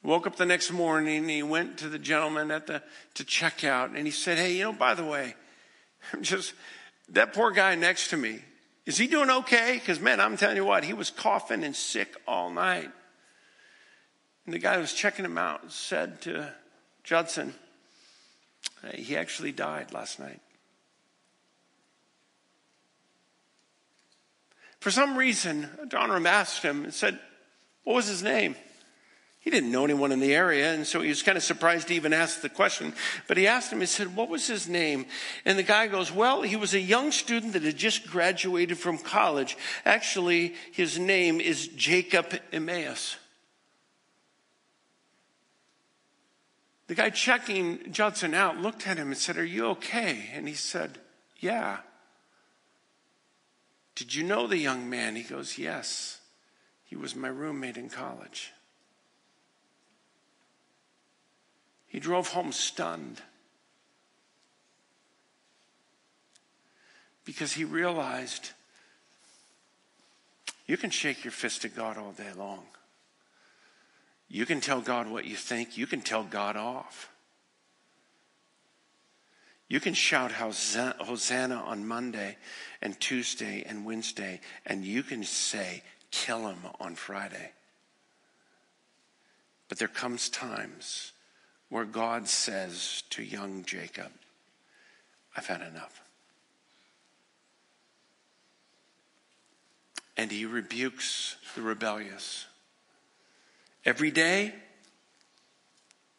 Woke 0.02 0.26
up 0.26 0.36
the 0.36 0.44
next 0.44 0.70
morning, 0.70 1.26
he 1.26 1.42
went 1.42 1.78
to 1.78 1.88
the 1.88 1.98
gentleman 1.98 2.50
at 2.50 2.66
the 2.66 2.82
to 3.14 3.24
check 3.24 3.64
out, 3.64 3.90
and 3.90 4.06
he 4.06 4.10
said, 4.10 4.36
Hey, 4.36 4.56
you 4.56 4.64
know, 4.64 4.72
by 4.74 4.92
the 4.92 5.04
way, 5.04 5.34
I'm 6.12 6.22
just 6.22 6.52
that 7.08 7.32
poor 7.32 7.50
guy 7.50 7.74
next 7.76 8.10
to 8.10 8.18
me, 8.18 8.40
is 8.84 8.98
he 8.98 9.06
doing 9.06 9.30
okay? 9.30 9.74
Because 9.74 10.00
man, 10.00 10.20
I'm 10.20 10.36
telling 10.36 10.56
you 10.56 10.66
what, 10.66 10.84
he 10.84 10.92
was 10.92 11.08
coughing 11.08 11.64
and 11.64 11.74
sick 11.74 12.14
all 12.28 12.50
night. 12.50 12.90
And 14.44 14.54
the 14.54 14.58
guy 14.58 14.74
who 14.74 14.80
was 14.80 14.92
checking 14.92 15.24
him 15.24 15.38
out 15.38 15.72
said 15.72 16.20
to 16.22 16.52
Judson, 17.04 17.54
he 18.94 19.16
actually 19.16 19.52
died 19.52 19.94
last 19.94 20.20
night. 20.20 20.40
For 24.80 24.90
some 24.90 25.16
reason, 25.16 25.68
Adoniram 25.82 26.26
asked 26.26 26.62
him 26.62 26.84
and 26.84 26.94
said, 26.94 27.18
What 27.84 27.96
was 27.96 28.06
his 28.06 28.22
name? 28.22 28.54
He 29.40 29.50
didn't 29.50 29.72
know 29.72 29.84
anyone 29.84 30.12
in 30.12 30.20
the 30.20 30.34
area, 30.34 30.74
and 30.74 30.86
so 30.86 31.00
he 31.00 31.08
was 31.08 31.22
kind 31.22 31.38
of 31.38 31.44
surprised 31.44 31.88
to 31.88 31.94
even 31.94 32.12
ask 32.12 32.42
the 32.42 32.48
question. 32.48 32.92
But 33.28 33.36
he 33.36 33.46
asked 33.46 33.72
him, 33.72 33.80
he 33.80 33.86
said, 33.86 34.14
What 34.14 34.28
was 34.28 34.46
his 34.46 34.68
name? 34.68 35.06
And 35.44 35.58
the 35.58 35.62
guy 35.62 35.86
goes, 35.86 36.12
Well, 36.12 36.42
he 36.42 36.56
was 36.56 36.74
a 36.74 36.80
young 36.80 37.12
student 37.12 37.54
that 37.54 37.62
had 37.62 37.76
just 37.76 38.06
graduated 38.08 38.78
from 38.78 38.98
college. 38.98 39.56
Actually, 39.84 40.54
his 40.72 40.98
name 40.98 41.40
is 41.40 41.68
Jacob 41.68 42.38
Emmaus. 42.52 43.16
The 46.88 46.94
guy 46.94 47.10
checking 47.10 47.92
Judson 47.92 48.34
out 48.34 48.58
looked 48.58 48.86
at 48.86 48.96
him 48.96 49.08
and 49.08 49.16
said, 49.16 49.36
Are 49.36 49.44
you 49.44 49.66
okay? 49.68 50.30
And 50.34 50.48
he 50.48 50.54
said, 50.54 50.98
Yeah. 51.38 51.78
Did 53.98 54.14
you 54.14 54.22
know 54.22 54.46
the 54.46 54.56
young 54.56 54.88
man? 54.88 55.16
He 55.16 55.24
goes, 55.24 55.58
Yes. 55.58 56.20
He 56.84 56.94
was 56.94 57.16
my 57.16 57.28
roommate 57.28 57.76
in 57.76 57.90
college. 57.90 58.52
He 61.88 61.98
drove 61.98 62.28
home 62.28 62.52
stunned 62.52 63.20
because 67.24 67.52
he 67.54 67.64
realized 67.64 68.52
you 70.66 70.76
can 70.76 70.90
shake 70.90 71.24
your 71.24 71.32
fist 71.32 71.64
at 71.64 71.74
God 71.74 71.98
all 71.98 72.12
day 72.12 72.32
long. 72.36 72.64
You 74.28 74.46
can 74.46 74.60
tell 74.60 74.80
God 74.80 75.10
what 75.10 75.24
you 75.24 75.34
think. 75.34 75.76
You 75.76 75.88
can 75.88 76.02
tell 76.02 76.22
God 76.22 76.56
off. 76.56 77.10
You 79.68 79.80
can 79.80 79.92
shout 79.92 80.32
Hosanna 80.32 81.56
on 81.56 81.86
Monday 81.86 82.38
and 82.80 82.98
Tuesday 82.98 83.64
and 83.66 83.84
Wednesday, 83.84 84.40
and 84.64 84.82
you 84.82 85.02
can 85.02 85.24
say, 85.24 85.82
kill 86.10 86.48
him 86.48 86.58
on 86.80 86.94
Friday. 86.94 87.52
But 89.68 89.78
there 89.78 89.88
comes 89.88 90.30
times 90.30 91.12
where 91.68 91.84
God 91.84 92.28
says 92.28 93.02
to 93.10 93.22
young 93.22 93.62
Jacob, 93.66 94.10
I've 95.36 95.46
had 95.46 95.60
enough. 95.60 96.00
And 100.16 100.32
he 100.32 100.46
rebukes 100.46 101.36
the 101.54 101.60
rebellious. 101.60 102.46
Every 103.84 104.10
day, 104.10 104.54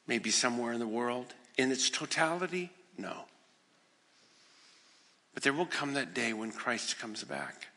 maybe 0.06 0.30
somewhere 0.30 0.72
in 0.72 0.80
the 0.80 0.88
world, 0.88 1.34
in 1.58 1.72
its 1.72 1.90
totality, 1.90 2.70
no. 2.96 3.26
But 5.40 5.46
there 5.46 5.54
will 5.54 5.68
come 5.68 5.94
that 5.94 6.14
day 6.14 6.34
when 6.34 6.52
Christ 6.52 7.00
comes 7.00 7.24
back. 7.24 7.70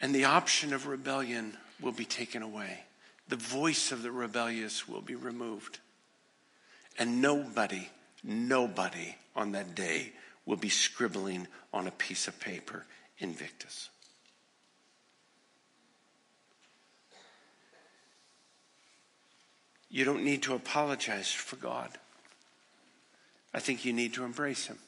And 0.00 0.14
the 0.14 0.24
option 0.24 0.72
of 0.72 0.86
rebellion 0.86 1.58
will 1.78 1.92
be 1.92 2.06
taken 2.06 2.40
away. 2.40 2.84
the 3.28 3.36
voice 3.36 3.92
of 3.92 4.02
the 4.02 4.10
rebellious 4.10 4.88
will 4.88 5.02
be 5.02 5.14
removed. 5.14 5.78
And 6.98 7.20
nobody, 7.20 7.90
nobody 8.24 9.14
on 9.36 9.52
that 9.52 9.74
day 9.74 10.12
will 10.46 10.56
be 10.56 10.70
scribbling 10.70 11.46
on 11.70 11.86
a 11.86 11.90
piece 11.90 12.26
of 12.26 12.40
paper 12.40 12.86
Invictus. 13.18 13.90
You 19.90 20.06
don't 20.06 20.24
need 20.24 20.44
to 20.44 20.54
apologize 20.54 21.30
for 21.30 21.56
God. 21.56 21.90
I 23.52 23.60
think 23.60 23.84
you 23.84 23.92
need 23.92 24.14
to 24.14 24.24
embrace 24.24 24.66
Him. 24.66 24.78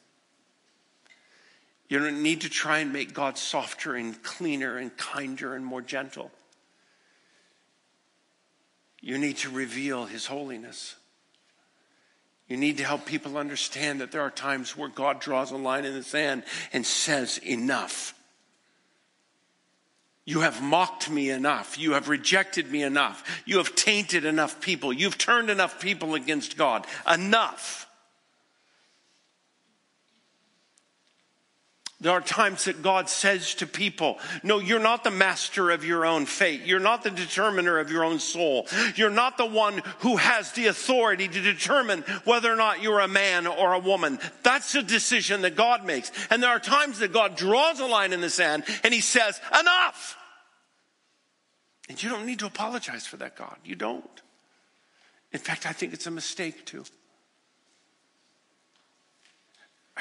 You 1.89 1.99
don't 1.99 2.23
need 2.23 2.41
to 2.41 2.49
try 2.49 2.79
and 2.79 2.93
make 2.93 3.13
God 3.13 3.37
softer 3.37 3.95
and 3.95 4.21
cleaner 4.23 4.77
and 4.77 4.95
kinder 4.97 5.55
and 5.55 5.65
more 5.65 5.81
gentle. 5.81 6.31
You 9.01 9.17
need 9.17 9.37
to 9.37 9.49
reveal 9.49 10.05
His 10.05 10.25
holiness. 10.25 10.95
You 12.47 12.57
need 12.57 12.77
to 12.77 12.83
help 12.83 13.05
people 13.05 13.37
understand 13.37 14.01
that 14.01 14.11
there 14.11 14.21
are 14.21 14.31
times 14.31 14.77
where 14.77 14.89
God 14.89 15.19
draws 15.19 15.51
a 15.51 15.57
line 15.57 15.85
in 15.85 15.93
the 15.93 16.03
sand 16.03 16.43
and 16.71 16.85
says, 16.85 17.37
Enough. 17.39 18.13
You 20.25 20.39
have 20.39 20.61
mocked 20.63 21.09
me 21.09 21.29
enough. 21.29 21.77
You 21.77 21.93
have 21.93 22.07
rejected 22.07 22.71
me 22.71 22.81
enough. 22.83 23.43
You 23.45 23.57
have 23.57 23.75
tainted 23.75 24.23
enough 24.23 24.61
people. 24.61 24.93
You've 24.93 25.17
turned 25.17 25.49
enough 25.49 25.81
people 25.81 26.15
against 26.15 26.55
God. 26.55 26.87
Enough. 27.11 27.87
There 32.03 32.11
are 32.11 32.19
times 32.19 32.65
that 32.65 32.81
God 32.81 33.07
says 33.07 33.55
to 33.55 33.65
people, 33.65 34.19
No, 34.43 34.59
you're 34.59 34.77
not 34.77 35.05
the 35.05 35.09
master 35.09 35.71
of 35.71 35.85
your 35.85 36.05
own 36.05 36.25
fate. 36.25 36.63
You're 36.65 36.81
not 36.81 37.01
the 37.01 37.09
determiner 37.09 37.79
of 37.79 37.89
your 37.89 38.03
own 38.03 38.19
soul. 38.19 38.67
You're 38.95 39.09
not 39.09 39.37
the 39.37 39.45
one 39.45 39.81
who 39.99 40.17
has 40.17 40.51
the 40.51 40.67
authority 40.67 41.29
to 41.29 41.41
determine 41.41 42.01
whether 42.25 42.51
or 42.51 42.57
not 42.57 42.83
you're 42.83 42.99
a 42.99 43.07
man 43.07 43.47
or 43.47 43.71
a 43.71 43.79
woman. 43.79 44.19
That's 44.43 44.75
a 44.75 44.83
decision 44.83 45.43
that 45.43 45.55
God 45.55 45.85
makes. 45.85 46.11
And 46.29 46.43
there 46.43 46.49
are 46.49 46.59
times 46.59 46.99
that 46.99 47.13
God 47.13 47.37
draws 47.37 47.79
a 47.79 47.85
line 47.85 48.11
in 48.11 48.19
the 48.19 48.29
sand 48.29 48.65
and 48.83 48.93
he 48.93 48.99
says, 48.99 49.39
Enough. 49.57 50.17
And 51.87 52.03
you 52.03 52.09
don't 52.09 52.25
need 52.25 52.39
to 52.39 52.47
apologize 52.47 53.07
for 53.07 53.15
that, 53.17 53.37
God. 53.37 53.55
You 53.63 53.75
don't. 53.75 54.03
In 55.31 55.39
fact, 55.39 55.65
I 55.65 55.71
think 55.71 55.93
it's 55.93 56.07
a 56.07 56.11
mistake 56.11 56.65
to. 56.65 56.83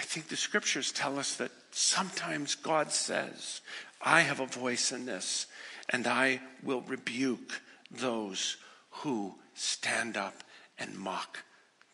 I 0.02 0.04
think 0.04 0.26
the 0.26 0.36
scriptures 0.36 0.90
tell 0.90 1.16
us 1.16 1.36
that 1.36 1.52
sometimes 1.70 2.56
God 2.56 2.90
says, 2.90 3.60
I 4.02 4.22
have 4.22 4.40
a 4.40 4.46
voice 4.46 4.90
in 4.90 5.06
this, 5.06 5.46
and 5.88 6.08
I 6.08 6.40
will 6.64 6.80
rebuke 6.80 7.62
those 7.88 8.56
who 8.90 9.36
stand 9.54 10.16
up 10.16 10.42
and 10.76 10.98
mock 10.98 11.44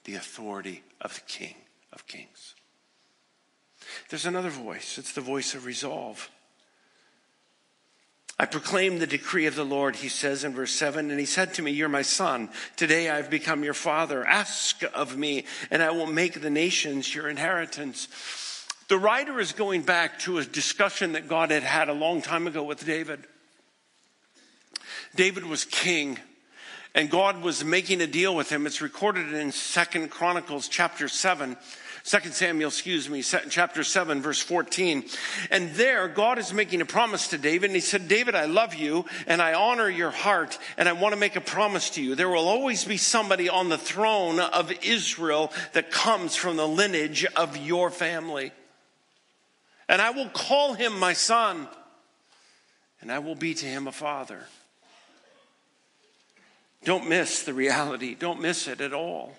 the 0.04 0.14
authority 0.14 0.82
of 1.02 1.14
the 1.14 1.20
King 1.20 1.54
of 1.92 2.06
Kings. 2.06 2.54
There's 4.08 4.26
another 4.26 4.48
voice, 4.48 4.96
it's 4.96 5.12
the 5.12 5.20
voice 5.20 5.54
of 5.54 5.66
resolve. 5.66 6.30
I 8.40 8.46
proclaim 8.46 8.98
the 8.98 9.06
decree 9.06 9.46
of 9.46 9.56
the 9.56 9.64
Lord, 9.64 9.96
he 9.96 10.08
says 10.08 10.44
in 10.44 10.54
verse 10.54 10.72
7. 10.72 11.10
And 11.10 11.18
he 11.18 11.26
said 11.26 11.54
to 11.54 11.62
me, 11.62 11.72
You're 11.72 11.88
my 11.88 12.02
son. 12.02 12.50
Today 12.76 13.10
I've 13.10 13.30
become 13.30 13.64
your 13.64 13.74
father. 13.74 14.24
Ask 14.24 14.82
of 14.94 15.16
me, 15.16 15.44
and 15.70 15.82
I 15.82 15.90
will 15.90 16.06
make 16.06 16.40
the 16.40 16.50
nations 16.50 17.12
your 17.12 17.28
inheritance. 17.28 18.06
The 18.88 18.98
writer 18.98 19.40
is 19.40 19.52
going 19.52 19.82
back 19.82 20.20
to 20.20 20.38
a 20.38 20.44
discussion 20.44 21.12
that 21.12 21.28
God 21.28 21.50
had 21.50 21.64
had 21.64 21.88
a 21.88 21.92
long 21.92 22.22
time 22.22 22.46
ago 22.46 22.62
with 22.62 22.86
David. 22.86 23.24
David 25.14 25.44
was 25.44 25.64
king 25.64 26.18
and 26.94 27.10
God 27.10 27.42
was 27.42 27.64
making 27.64 28.00
a 28.00 28.06
deal 28.06 28.34
with 28.34 28.50
him. 28.50 28.66
It's 28.66 28.80
recorded 28.80 29.32
in 29.32 29.52
Second 29.52 30.10
Chronicles 30.10 30.68
chapter 30.68 31.08
7. 31.08 31.56
2 32.08 32.30
Samuel, 32.30 32.68
excuse 32.68 33.08
me, 33.08 33.22
chapter 33.22 33.84
7, 33.84 34.22
verse 34.22 34.40
14. 34.40 35.04
And 35.50 35.70
there, 35.72 36.08
God 36.08 36.38
is 36.38 36.52
making 36.52 36.80
a 36.80 36.86
promise 36.86 37.28
to 37.28 37.38
David. 37.38 37.70
And 37.70 37.76
he 37.76 37.80
said, 37.80 38.08
David, 38.08 38.34
I 38.34 38.46
love 38.46 38.74
you 38.74 39.04
and 39.26 39.42
I 39.42 39.54
honor 39.54 39.88
your 39.88 40.10
heart. 40.10 40.58
And 40.76 40.88
I 40.88 40.92
want 40.92 41.12
to 41.12 41.20
make 41.20 41.36
a 41.36 41.40
promise 41.40 41.90
to 41.90 42.02
you. 42.02 42.14
There 42.14 42.28
will 42.28 42.48
always 42.48 42.84
be 42.84 42.96
somebody 42.96 43.48
on 43.48 43.68
the 43.68 43.78
throne 43.78 44.40
of 44.40 44.72
Israel 44.82 45.52
that 45.74 45.90
comes 45.90 46.34
from 46.34 46.56
the 46.56 46.66
lineage 46.66 47.26
of 47.36 47.56
your 47.56 47.90
family 47.90 48.52
and 49.88 50.02
I 50.02 50.10
will 50.10 50.28
call 50.28 50.74
him 50.74 50.98
my 50.98 51.14
son, 51.14 51.66
and 53.00 53.10
I 53.10 53.20
will 53.20 53.34
be 53.34 53.54
to 53.54 53.66
him 53.66 53.86
a 53.86 53.92
father. 53.92 54.44
Don't 56.84 57.08
miss 57.08 57.42
the 57.42 57.54
reality, 57.54 58.14
don't 58.14 58.40
miss 58.40 58.68
it 58.68 58.80
at 58.80 58.92
all. 58.92 59.34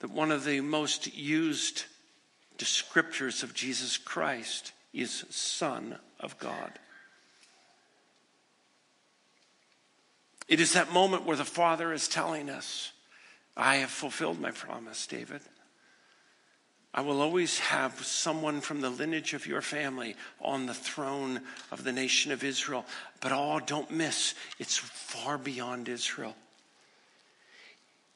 That 0.00 0.10
one 0.10 0.30
of 0.30 0.44
the 0.44 0.60
most 0.60 1.14
used 1.14 1.84
descriptors 2.58 3.42
of 3.42 3.54
Jesus 3.54 3.96
Christ 3.96 4.72
is 4.92 5.24
Son 5.30 5.96
of 6.18 6.38
God. 6.38 6.72
It 10.48 10.60
is 10.60 10.72
that 10.72 10.92
moment 10.92 11.24
where 11.24 11.36
the 11.36 11.44
Father 11.44 11.92
is 11.92 12.08
telling 12.08 12.50
us, 12.50 12.92
I 13.56 13.76
have 13.76 13.90
fulfilled 13.90 14.40
my 14.40 14.50
promise, 14.50 15.06
David. 15.06 15.40
I 16.92 17.02
will 17.02 17.20
always 17.20 17.60
have 17.60 18.04
someone 18.04 18.60
from 18.60 18.80
the 18.80 18.90
lineage 18.90 19.32
of 19.32 19.46
your 19.46 19.62
family 19.62 20.16
on 20.40 20.66
the 20.66 20.74
throne 20.74 21.42
of 21.70 21.84
the 21.84 21.92
nation 21.92 22.32
of 22.32 22.42
Israel. 22.42 22.84
But 23.20 23.30
oh, 23.32 23.60
don't 23.64 23.92
miss, 23.92 24.34
it's 24.58 24.76
far 24.76 25.38
beyond 25.38 25.88
Israel. 25.88 26.34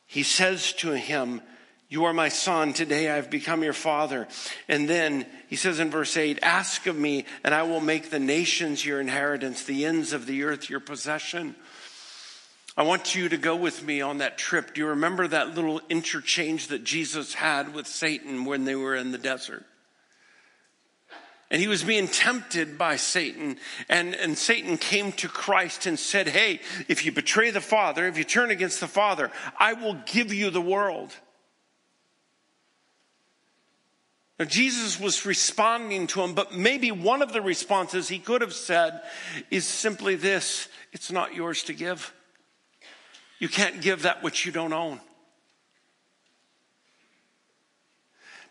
He 0.07 0.25
says 0.25 0.73
to 0.75 0.97
him, 0.97 1.41
You 1.95 2.07
are 2.07 2.13
my 2.13 2.29
son. 2.29 2.73
Today 2.73 3.09
I 3.09 3.15
have 3.15 3.31
become 3.31 3.63
your 3.63 3.73
father. 3.73 4.27
And 4.67 4.89
then 4.89 5.27
he 5.47 5.55
says 5.55 5.79
in 5.79 5.93
verse 5.93 6.17
8, 6.17 6.41
Ask 6.43 6.89
of 6.89 6.97
me, 6.97 7.25
and 7.45 7.55
I 7.55 7.63
will 7.63 7.79
make 7.79 8.11
the 8.11 8.19
nations 8.19 8.85
your 8.85 9.01
inheritance, 9.01 9.63
the 9.63 9.87
ends 9.87 10.13
of 10.13 10.27
the 10.27 10.43
earth 10.43 10.69
your 10.69 10.81
possession. 10.81 11.55
I 12.77 12.83
want 12.83 13.15
you 13.15 13.29
to 13.29 13.37
go 13.37 13.55
with 13.55 13.85
me 13.85 14.01
on 14.01 14.19
that 14.19 14.39
trip. 14.39 14.75
Do 14.75 14.81
you 14.81 14.89
remember 14.89 15.29
that 15.29 15.55
little 15.55 15.81
interchange 15.89 16.67
that 16.67 16.83
Jesus 16.83 17.33
had 17.33 17.73
with 17.73 17.87
Satan 17.87 18.45
when 18.45 18.65
they 18.65 18.75
were 18.75 18.97
in 18.97 19.13
the 19.13 19.17
desert? 19.17 19.65
And 21.49 21.63
he 21.63 21.69
was 21.69 21.85
being 21.85 22.09
tempted 22.09 22.77
by 22.77 22.97
Satan. 22.97 23.57
And, 23.89 24.17
and 24.17 24.37
Satan 24.37 24.79
came 24.79 25.13
to 25.13 25.29
Christ 25.29 25.87
and 25.87 25.97
said, 25.97 26.27
Hey, 26.27 26.59
if 26.89 27.07
you 27.07 27.13
betray 27.13 27.53
the 27.53 27.61
Father, 27.61 28.09
if 28.09 28.19
you 28.19 28.25
turn 28.25 28.51
against 28.51 28.81
the 28.81 28.89
Father, 28.89 29.31
I 29.61 29.75
will 29.75 29.97
give 30.07 30.35
you 30.35 30.51
the 30.51 30.61
world. 30.61 31.15
Now, 34.39 34.47
Jesus 34.47 34.99
was 34.99 35.25
responding 35.25 36.09
to 36.09 36.23
him, 36.23 36.35
but 36.35 36.55
maybe 36.55 36.91
one 36.91 37.23
of 37.23 37.33
the 37.33 37.41
responses 37.41 38.09
he 38.09 38.19
could 38.19 38.41
have 38.41 38.53
said 38.53 39.01
is 39.51 39.65
simply 39.65 40.17
this 40.17 40.69
it's 40.93 41.13
not 41.13 41.35
yours 41.35 41.63
to 41.65 41.73
give. 41.73 42.13
You 43.39 43.49
can't 43.49 43.81
give 43.81 44.03
that 44.03 44.23
which 44.23 44.45
you 44.45 44.53
don't 44.53 44.73
own. 44.73 45.01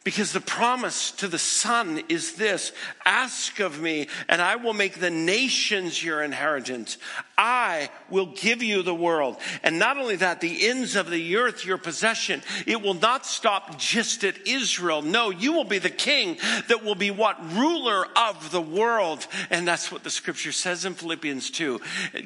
Because 0.03 0.33
the 0.33 0.41
promise 0.41 1.11
to 1.11 1.29
the 1.29 1.39
Son 1.39 2.03
is 2.09 2.33
this 2.33 2.73
Ask 3.05 3.61
of 3.61 3.79
me, 3.79 4.07
and 4.27 4.41
I 4.41 4.57
will 4.57 4.73
make 4.73 4.99
the 4.99 5.09
nations 5.09 6.03
your 6.03 6.21
inheritance. 6.21 6.97
I 7.37 7.89
will 8.09 8.25
give 8.25 8.61
you 8.61 8.83
the 8.83 8.93
world. 8.93 9.37
And 9.63 9.79
not 9.79 9.97
only 9.97 10.17
that, 10.17 10.41
the 10.41 10.67
ends 10.67 10.97
of 10.97 11.09
the 11.09 11.37
earth 11.37 11.65
your 11.65 11.77
possession. 11.77 12.41
It 12.67 12.81
will 12.81 12.95
not 12.95 13.25
stop 13.25 13.77
just 13.79 14.25
at 14.25 14.45
Israel. 14.45 15.01
No, 15.01 15.29
you 15.29 15.53
will 15.53 15.63
be 15.63 15.79
the 15.79 15.89
king 15.89 16.37
that 16.67 16.83
will 16.83 16.95
be 16.95 17.11
what? 17.11 17.37
Ruler 17.53 18.05
of 18.17 18.51
the 18.51 18.61
world. 18.61 19.25
And 19.49 19.65
that's 19.65 19.89
what 19.89 20.03
the 20.03 20.09
scripture 20.09 20.51
says 20.51 20.83
in 20.83 20.95
Philippians 20.95 21.49
2. 21.49 21.79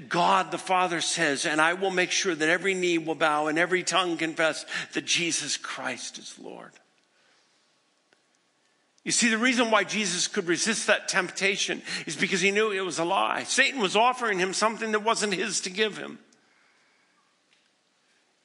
God 0.10 0.50
the 0.50 0.58
Father 0.58 1.00
says, 1.00 1.46
and 1.46 1.62
I 1.62 1.74
will 1.74 1.92
make 1.92 2.12
sure 2.12 2.34
that 2.34 2.50
every 2.50 2.74
knee 2.74 2.98
will 2.98 3.16
bow 3.16 3.48
and 3.48 3.60
every 3.60 3.84
tongue 3.84 4.18
confess 4.18 4.66
that 4.94 5.06
Jesus 5.06 5.58
Christ 5.58 6.18
is 6.18 6.36
Lord. 6.42 6.72
You 9.08 9.14
see, 9.14 9.30
the 9.30 9.38
reason 9.38 9.72
why 9.72 9.86
Jesus 9.86 10.28
could 10.28 10.50
resist 10.50 10.88
that 10.88 11.08
temptation 11.08 11.82
is 12.06 12.18
because 12.18 12.42
he 12.42 12.52
knew 12.52 12.72
it 12.72 12.82
was 12.82 13.00
a 13.00 13.06
lie. 13.06 13.44
Satan 13.44 13.80
was 13.80 13.96
offering 13.96 14.38
him 14.38 14.54
something 14.54 14.92
that 14.92 15.02
wasn't 15.02 15.34
his 15.34 15.62
to 15.62 15.70
give 15.70 15.98
him. 15.98 16.20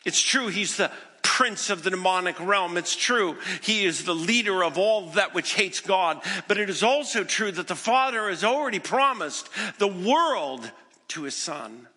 It's 0.05 0.23
true, 0.23 0.47
he's 0.47 0.77
the 0.77 0.93
prince 1.25 1.69
of 1.69 1.83
the 1.83 1.91
demonic 1.91 2.39
realm. 2.39 2.77
It's 2.77 2.95
true, 2.95 3.39
he 3.61 3.85
is 3.85 4.05
the 4.05 4.15
leader 4.15 4.63
of 4.63 4.79
all 4.79 5.07
that 5.11 5.35
which 5.35 5.55
hates 5.55 5.81
God. 5.81 6.23
But 6.47 6.59
it 6.59 6.71
is 6.71 6.85
also 6.85 7.25
true 7.25 7.51
that 7.51 7.67
the 7.67 7.75
Father 7.75 8.29
has 8.29 8.45
already 8.45 8.79
promised 8.79 9.49
the 9.79 9.89
world 9.89 10.71
to 11.09 11.25
his 11.25 11.35
Son. 11.35 11.89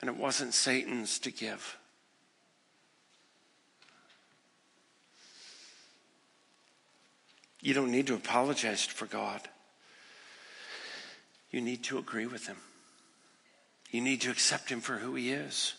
And 0.00 0.08
it 0.08 0.16
wasn't 0.16 0.54
Satan's 0.54 1.18
to 1.18 1.32
give. 1.32 1.76
You 7.64 7.74
don't 7.74 7.90
need 7.90 8.06
to 8.06 8.14
apologize 8.14 8.84
for 8.84 9.06
God. 9.06 9.40
You 11.50 11.60
need 11.60 11.82
to 11.84 11.98
agree 11.98 12.26
with 12.26 12.46
Him. 12.46 12.58
You 13.94 14.00
need 14.00 14.22
to 14.22 14.30
accept 14.32 14.70
him 14.70 14.80
for 14.80 14.94
who 14.94 15.14
he 15.14 15.30
is. 15.30 15.74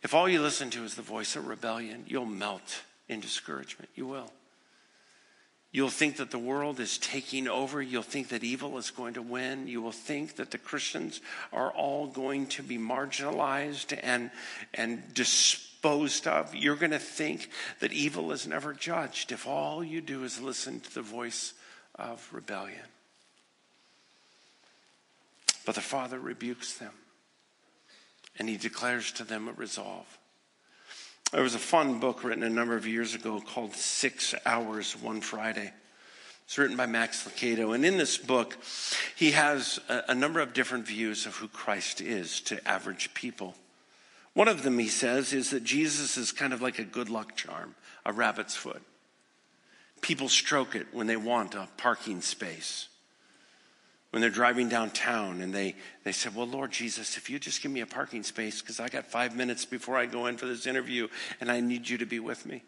If 0.00 0.14
all 0.14 0.28
you 0.28 0.40
listen 0.40 0.70
to 0.70 0.84
is 0.84 0.94
the 0.94 1.02
voice 1.02 1.34
of 1.34 1.48
rebellion, 1.48 2.04
you'll 2.06 2.24
melt 2.24 2.82
in 3.08 3.18
discouragement. 3.18 3.90
You 3.96 4.06
will. 4.06 4.30
You'll 5.72 5.88
think 5.88 6.18
that 6.18 6.30
the 6.30 6.38
world 6.38 6.78
is 6.78 6.98
taking 6.98 7.48
over. 7.48 7.82
You'll 7.82 8.04
think 8.04 8.28
that 8.28 8.44
evil 8.44 8.78
is 8.78 8.92
going 8.92 9.14
to 9.14 9.22
win. 9.22 9.66
You 9.66 9.82
will 9.82 9.90
think 9.90 10.36
that 10.36 10.52
the 10.52 10.58
Christians 10.58 11.20
are 11.52 11.72
all 11.72 12.06
going 12.06 12.46
to 12.46 12.62
be 12.62 12.78
marginalized 12.78 13.98
and, 14.00 14.30
and 14.72 15.02
disposed 15.78 16.26
of. 16.26 16.54
You're 16.54 16.76
going 16.76 16.90
to 16.90 16.98
think 16.98 17.50
that 17.80 17.92
evil 17.92 18.32
is 18.32 18.46
never 18.46 18.72
judged 18.72 19.30
if 19.32 19.46
all 19.46 19.84
you 19.84 20.00
do 20.00 20.24
is 20.24 20.40
listen 20.40 20.80
to 20.80 20.94
the 20.94 21.02
voice 21.02 21.54
of 21.94 22.28
rebellion. 22.32 22.78
But 25.64 25.76
the 25.76 25.80
Father 25.80 26.18
rebukes 26.18 26.78
them 26.78 26.92
and 28.38 28.48
he 28.48 28.56
declares 28.56 29.12
to 29.12 29.24
them 29.24 29.48
a 29.48 29.52
resolve. 29.52 30.06
There 31.32 31.42
was 31.42 31.54
a 31.54 31.58
fun 31.58 32.00
book 32.00 32.24
written 32.24 32.42
a 32.42 32.50
number 32.50 32.74
of 32.74 32.86
years 32.86 33.14
ago 33.14 33.40
called 33.40 33.74
Six 33.74 34.34
Hours 34.46 34.92
One 34.92 35.20
Friday. 35.20 35.72
It's 36.44 36.56
written 36.56 36.76
by 36.76 36.86
Max 36.86 37.24
Lucado. 37.24 37.74
And 37.74 37.84
in 37.84 37.98
this 37.98 38.16
book, 38.16 38.56
he 39.14 39.32
has 39.32 39.78
a, 39.88 40.04
a, 40.08 40.14
number 40.14 40.40
of 40.40 40.54
different 40.54 40.86
views 40.86 41.26
of 41.26 41.36
who 41.36 41.46
Christ 41.46 42.00
is 42.00 42.40
to 42.42 42.66
average 42.66 43.12
people. 43.12 43.54
One 44.38 44.46
of 44.46 44.62
them, 44.62 44.78
he 44.78 44.86
says, 44.86 45.32
is 45.32 45.50
that 45.50 45.64
Jesus 45.64 46.16
is 46.16 46.30
kind 46.30 46.52
of 46.52 46.62
like 46.62 46.78
a 46.78 46.84
good 46.84 47.10
luck 47.10 47.34
charm, 47.34 47.74
a 48.06 48.12
rabbit's 48.12 48.54
foot. 48.54 48.80
People 50.00 50.28
stroke 50.28 50.76
it 50.76 50.86
when 50.92 51.08
they 51.08 51.16
want 51.16 51.56
a 51.56 51.66
parking 51.76 52.20
space 52.20 52.86
when 54.10 54.20
they're 54.20 54.30
driving 54.30 54.68
downtown 54.68 55.42
and 55.42 55.52
they, 55.52 55.74
they 56.04 56.12
said, 56.12 56.34
Well, 56.34 56.46
Lord 56.46 56.70
Jesus, 56.70 57.16
if 57.16 57.28
you 57.28 57.38
just 57.38 57.62
give 57.62 57.72
me 57.72 57.80
a 57.80 57.86
parking 57.86 58.22
space, 58.22 58.60
because 58.60 58.80
I 58.80 58.88
got 58.88 59.06
five 59.06 59.36
minutes 59.36 59.64
before 59.64 59.96
I 59.96 60.06
go 60.06 60.26
in 60.26 60.36
for 60.36 60.46
this 60.46 60.66
interview 60.66 61.08
and 61.40 61.50
I 61.50 61.60
need 61.60 61.88
you 61.88 61.98
to 61.98 62.06
be 62.06 62.20
with 62.20 62.46
me. 62.46 62.62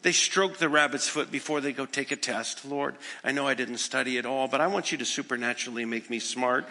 They 0.00 0.12
stroke 0.12 0.58
the 0.58 0.68
rabbit's 0.68 1.08
foot 1.08 1.30
before 1.32 1.60
they 1.60 1.72
go 1.72 1.84
take 1.84 2.12
a 2.12 2.16
test. 2.16 2.64
Lord, 2.64 2.94
I 3.24 3.32
know 3.32 3.48
I 3.48 3.54
didn't 3.54 3.78
study 3.78 4.16
at 4.16 4.26
all, 4.26 4.46
but 4.46 4.60
I 4.60 4.68
want 4.68 4.92
you 4.92 4.98
to 4.98 5.04
supernaturally 5.04 5.84
make 5.84 6.08
me 6.08 6.20
smart. 6.20 6.66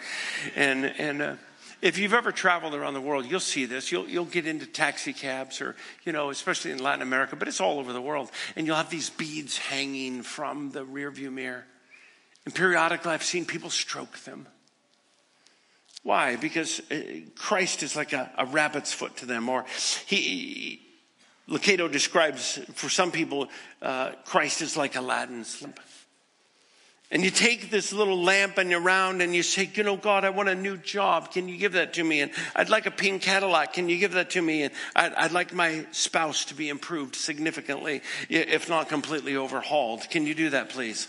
And, 0.56 0.86
and, 0.86 1.22
uh, 1.22 1.34
if 1.80 1.98
you've 1.98 2.14
ever 2.14 2.32
traveled 2.32 2.74
around 2.74 2.94
the 2.94 3.00
world, 3.00 3.26
you'll 3.26 3.40
see 3.40 3.64
this. 3.64 3.92
You'll, 3.92 4.08
you'll 4.08 4.24
get 4.24 4.46
into 4.46 4.66
taxi 4.66 5.12
cabs 5.12 5.60
or, 5.60 5.76
you 6.04 6.12
know, 6.12 6.30
especially 6.30 6.72
in 6.72 6.82
Latin 6.82 7.02
America, 7.02 7.36
but 7.36 7.48
it's 7.48 7.60
all 7.60 7.78
over 7.78 7.92
the 7.92 8.00
world. 8.00 8.30
And 8.56 8.66
you'll 8.66 8.76
have 8.76 8.90
these 8.90 9.10
beads 9.10 9.56
hanging 9.56 10.22
from 10.22 10.70
the 10.70 10.84
rearview 10.84 11.32
mirror. 11.32 11.64
And 12.44 12.54
periodically, 12.54 13.12
I've 13.12 13.22
seen 13.22 13.44
people 13.44 13.70
stroke 13.70 14.18
them. 14.20 14.46
Why? 16.02 16.36
Because 16.36 16.80
uh, 16.90 17.00
Christ 17.34 17.82
is 17.82 17.94
like 17.94 18.12
a, 18.12 18.30
a 18.38 18.46
rabbit's 18.46 18.92
foot 18.92 19.16
to 19.18 19.26
them. 19.26 19.48
Or 19.48 19.64
he, 20.06 20.80
Lucado 21.48 21.90
describes, 21.90 22.58
for 22.74 22.88
some 22.88 23.10
people, 23.10 23.48
uh, 23.82 24.12
Christ 24.24 24.62
is 24.62 24.76
like 24.76 24.96
Aladdin's 24.96 25.60
lamp. 25.62 25.80
And 27.10 27.24
you 27.24 27.30
take 27.30 27.70
this 27.70 27.90
little 27.90 28.22
lamp 28.22 28.58
and 28.58 28.70
you're 28.70 28.82
around 28.82 29.22
and 29.22 29.34
you 29.34 29.42
say, 29.42 29.70
you 29.72 29.82
know, 29.82 29.96
God, 29.96 30.26
I 30.26 30.30
want 30.30 30.50
a 30.50 30.54
new 30.54 30.76
job. 30.76 31.32
Can 31.32 31.48
you 31.48 31.56
give 31.56 31.72
that 31.72 31.94
to 31.94 32.04
me? 32.04 32.20
And 32.20 32.30
I'd 32.54 32.68
like 32.68 32.84
a 32.84 32.90
pink 32.90 33.22
Cadillac. 33.22 33.72
Can 33.72 33.88
you 33.88 33.96
give 33.96 34.12
that 34.12 34.30
to 34.30 34.42
me? 34.42 34.64
And 34.64 34.74
I'd, 34.94 35.14
I'd 35.14 35.32
like 35.32 35.54
my 35.54 35.86
spouse 35.90 36.44
to 36.46 36.54
be 36.54 36.68
improved 36.68 37.16
significantly, 37.16 38.02
if 38.28 38.68
not 38.68 38.90
completely 38.90 39.36
overhauled. 39.36 40.10
Can 40.10 40.26
you 40.26 40.34
do 40.34 40.50
that, 40.50 40.68
please? 40.68 41.08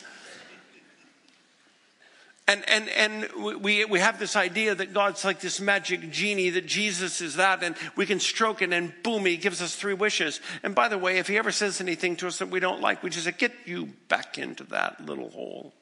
And, 2.47 2.67
and, 2.67 2.89
and 2.89 3.62
we, 3.62 3.83
we 3.83 3.99
have 3.99 4.19
this 4.19 4.38
idea 4.38 4.73
that 4.73 4.93
God's 4.93 5.23
like 5.25 5.41
this 5.41 5.59
magic 5.59 6.09
genie, 6.12 6.49
that 6.51 6.65
Jesus 6.65 7.19
is 7.19 7.35
that, 7.35 7.62
and 7.62 7.75
we 7.95 8.05
can 8.05 8.21
stroke 8.21 8.62
it, 8.62 8.73
and 8.73 8.91
boom, 9.03 9.25
he 9.25 9.38
gives 9.38 9.62
us 9.62 9.75
three 9.75 9.93
wishes. 9.93 10.39
And 10.63 10.73
by 10.73 10.88
the 10.88 10.97
way, 10.97 11.19
if 11.19 11.27
he 11.27 11.38
ever 11.38 11.51
says 11.51 11.79
anything 11.79 12.15
to 12.15 12.27
us 12.27 12.39
that 12.39 12.49
we 12.49 12.59
don't 12.59 12.81
like, 12.81 13.03
we 13.03 13.12
just 13.12 13.25
say, 13.25 13.33
Get 13.33 13.51
you 13.65 13.89
back 14.07 14.39
into 14.39 14.63
that 14.63 15.05
little 15.05 15.29
hole. 15.29 15.75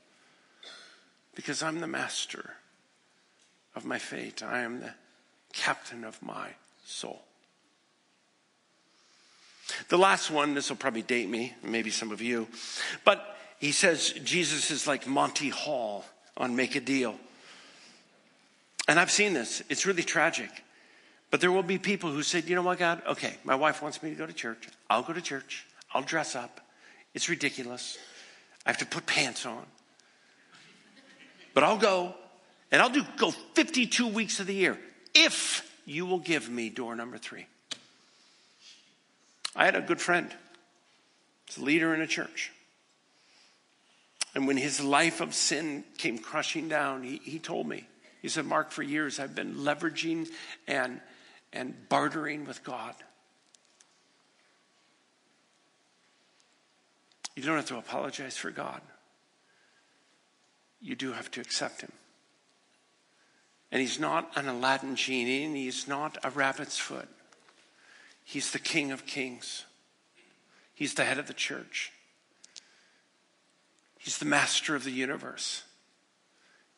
Because 1.37 1.61
I'm 1.61 1.79
the 1.79 1.87
master 1.87 2.55
of 3.75 3.85
my 3.85 3.99
fate, 3.99 4.41
I 4.41 4.61
am 4.61 4.79
the 4.79 4.93
captain 5.53 6.03
of 6.03 6.19
my 6.23 6.49
soul. 6.83 7.21
The 9.89 9.99
last 9.99 10.31
one, 10.31 10.55
this 10.55 10.69
will 10.69 10.77
probably 10.77 11.03
date 11.03 11.29
me, 11.29 11.53
maybe 11.63 11.91
some 11.91 12.11
of 12.11 12.23
you, 12.23 12.47
but 13.05 13.37
he 13.59 13.71
says 13.71 14.13
Jesus 14.23 14.71
is 14.71 14.87
like 14.87 15.05
Monty 15.05 15.49
Hall 15.49 16.05
on 16.35 16.55
Make 16.55 16.75
a 16.75 16.81
Deal. 16.81 17.15
And 18.87 18.99
I've 18.99 19.11
seen 19.11 19.33
this, 19.33 19.61
it's 19.69 19.85
really 19.85 20.03
tragic. 20.03 20.49
But 21.29 21.39
there 21.39 21.51
will 21.51 21.61
be 21.61 21.77
people 21.77 22.09
who 22.09 22.23
said, 22.23 22.49
you 22.49 22.55
know 22.55 22.63
what, 22.63 22.79
God, 22.79 23.03
okay, 23.05 23.35
my 23.43 23.53
wife 23.55 23.83
wants 23.83 24.01
me 24.01 24.09
to 24.09 24.15
go 24.15 24.25
to 24.25 24.33
church. 24.33 24.69
I'll 24.89 25.03
go 25.03 25.13
to 25.13 25.21
church. 25.21 25.67
I'll 25.93 26.01
dress 26.01 26.35
up. 26.35 26.61
It's 27.13 27.29
ridiculous. 27.29 27.99
I 28.65 28.69
have 28.69 28.79
to 28.79 28.87
put 28.87 29.05
pants 29.05 29.45
on. 29.45 29.65
But 31.57 31.63
I'll 31.63 31.79
go, 31.79 32.13
and 32.71 32.83
I'll 32.83 32.91
do 32.91 33.03
go 33.17 33.31
52 33.31 34.09
weeks 34.09 34.39
of 34.39 34.45
the 34.45 34.53
year 34.53 34.77
if 35.15 35.67
you 35.87 36.05
will 36.05 36.19
give 36.19 36.51
me 36.51 36.69
door 36.69 36.95
number 36.95 37.17
three. 37.17 37.47
I 39.55 39.65
had 39.65 39.75
a 39.75 39.81
good 39.81 39.99
friend. 39.99 40.31
He's 41.47 41.57
a 41.57 41.63
leader 41.63 41.95
in 41.95 42.01
a 42.01 42.05
church. 42.05 42.51
And 44.35 44.45
when 44.45 44.55
his 44.55 44.83
life 44.83 45.19
of 45.19 45.33
sin 45.33 45.83
came 45.97 46.19
crushing 46.19 46.67
down, 46.67 47.01
he, 47.01 47.19
he 47.23 47.39
told 47.39 47.67
me, 47.67 47.87
he 48.21 48.29
said, 48.29 48.45
Mark, 48.45 48.69
for 48.69 48.83
years 48.83 49.19
I've 49.19 49.33
been 49.33 49.55
leveraging 49.55 50.27
and, 50.67 51.01
and 51.51 51.73
bartering 51.89 52.45
with 52.45 52.63
God. 52.63 52.93
You 57.35 57.41
don't 57.41 57.55
have 57.55 57.65
to 57.69 57.79
apologize 57.79 58.37
for 58.37 58.51
God. 58.51 58.79
You 60.81 60.95
do 60.95 61.13
have 61.13 61.31
to 61.31 61.41
accept 61.41 61.81
him. 61.81 61.91
And 63.71 63.81
he's 63.81 63.99
not 63.99 64.31
an 64.35 64.47
Aladdin 64.47 64.95
genie, 64.95 65.43
and 65.43 65.55
he's 65.55 65.87
not 65.87 66.17
a 66.23 66.29
rabbit's 66.29 66.77
foot. 66.77 67.09
He's 68.23 68.51
the 68.51 68.59
King 68.59 68.91
of 68.91 69.05
Kings. 69.05 69.65
He's 70.73 70.93
the 70.93 71.05
head 71.05 71.17
of 71.17 71.27
the 71.27 71.33
church. 71.33 71.91
He's 73.97 74.19
the 74.19 74.25
master 74.25 74.75
of 74.75 74.83
the 74.83 74.91
universe. 74.91 75.63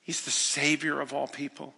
He's 0.01 0.25
the 0.25 0.31
savior 0.31 1.01
of 1.01 1.13
all 1.13 1.27
people. 1.27 1.75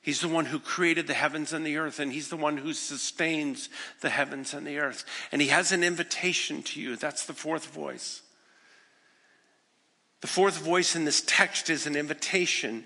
He's 0.00 0.20
the 0.20 0.28
one 0.28 0.44
who 0.44 0.58
created 0.58 1.06
the 1.06 1.14
heavens 1.14 1.54
and 1.54 1.66
the 1.66 1.78
earth, 1.78 1.98
and 1.98 2.12
He's 2.12 2.28
the 2.28 2.36
one 2.36 2.58
who 2.58 2.74
sustains 2.74 3.70
the 4.02 4.10
heavens 4.10 4.52
and 4.52 4.66
the 4.66 4.78
earth. 4.78 5.04
And 5.32 5.40
He 5.40 5.48
has 5.48 5.72
an 5.72 5.82
invitation 5.82 6.62
to 6.62 6.80
you. 6.80 6.96
That's 6.96 7.24
the 7.24 7.32
fourth 7.32 7.66
voice. 7.66 8.22
The 10.24 10.28
fourth 10.28 10.56
voice 10.56 10.96
in 10.96 11.04
this 11.04 11.22
text 11.26 11.68
is 11.68 11.86
an 11.86 11.96
invitation. 11.96 12.84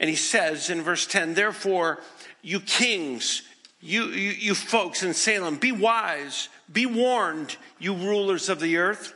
And 0.00 0.08
He 0.08 0.16
says 0.16 0.70
in 0.70 0.80
verse 0.80 1.06
10, 1.06 1.34
Therefore, 1.34 2.00
you 2.40 2.60
kings, 2.60 3.42
you, 3.82 4.04
you, 4.04 4.30
you 4.30 4.54
folks 4.54 5.02
in 5.02 5.12
Salem, 5.12 5.56
be 5.56 5.72
wise, 5.72 6.48
be 6.72 6.86
warned, 6.86 7.58
you 7.78 7.92
rulers 7.92 8.48
of 8.48 8.58
the 8.58 8.78
earth. 8.78 9.12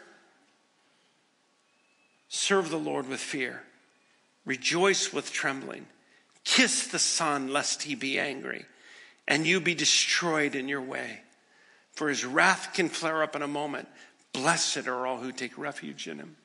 Serve 2.29 2.68
the 2.68 2.77
Lord 2.77 3.09
with 3.09 3.20
fear, 3.20 3.62
rejoice 4.44 5.14
with 5.14 5.33
trembling, 5.33 5.87
kiss 6.44 6.88
the 6.88 6.99
Son, 6.99 7.51
lest 7.51 7.85
he 7.85 7.94
be 7.94 8.18
angry, 8.18 8.66
and 9.27 9.46
you 9.46 9.62
be 9.62 9.75
destroyed 9.75 10.55
in 10.55 10.68
your 10.68 10.83
way. 10.83 11.20
For 11.92 12.11
his 12.11 12.27
wrath 12.27 12.75
can 12.75 12.90
flare 12.90 13.23
up 13.23 13.35
in 13.35 13.40
a 13.40 13.49
moment. 13.49 13.88
Blessed 14.34 14.87
are 14.89 15.07
all 15.07 15.16
who 15.16 15.32
take 15.32 15.57
refuge 15.57 16.07
in 16.07 16.18
him. 16.18 16.37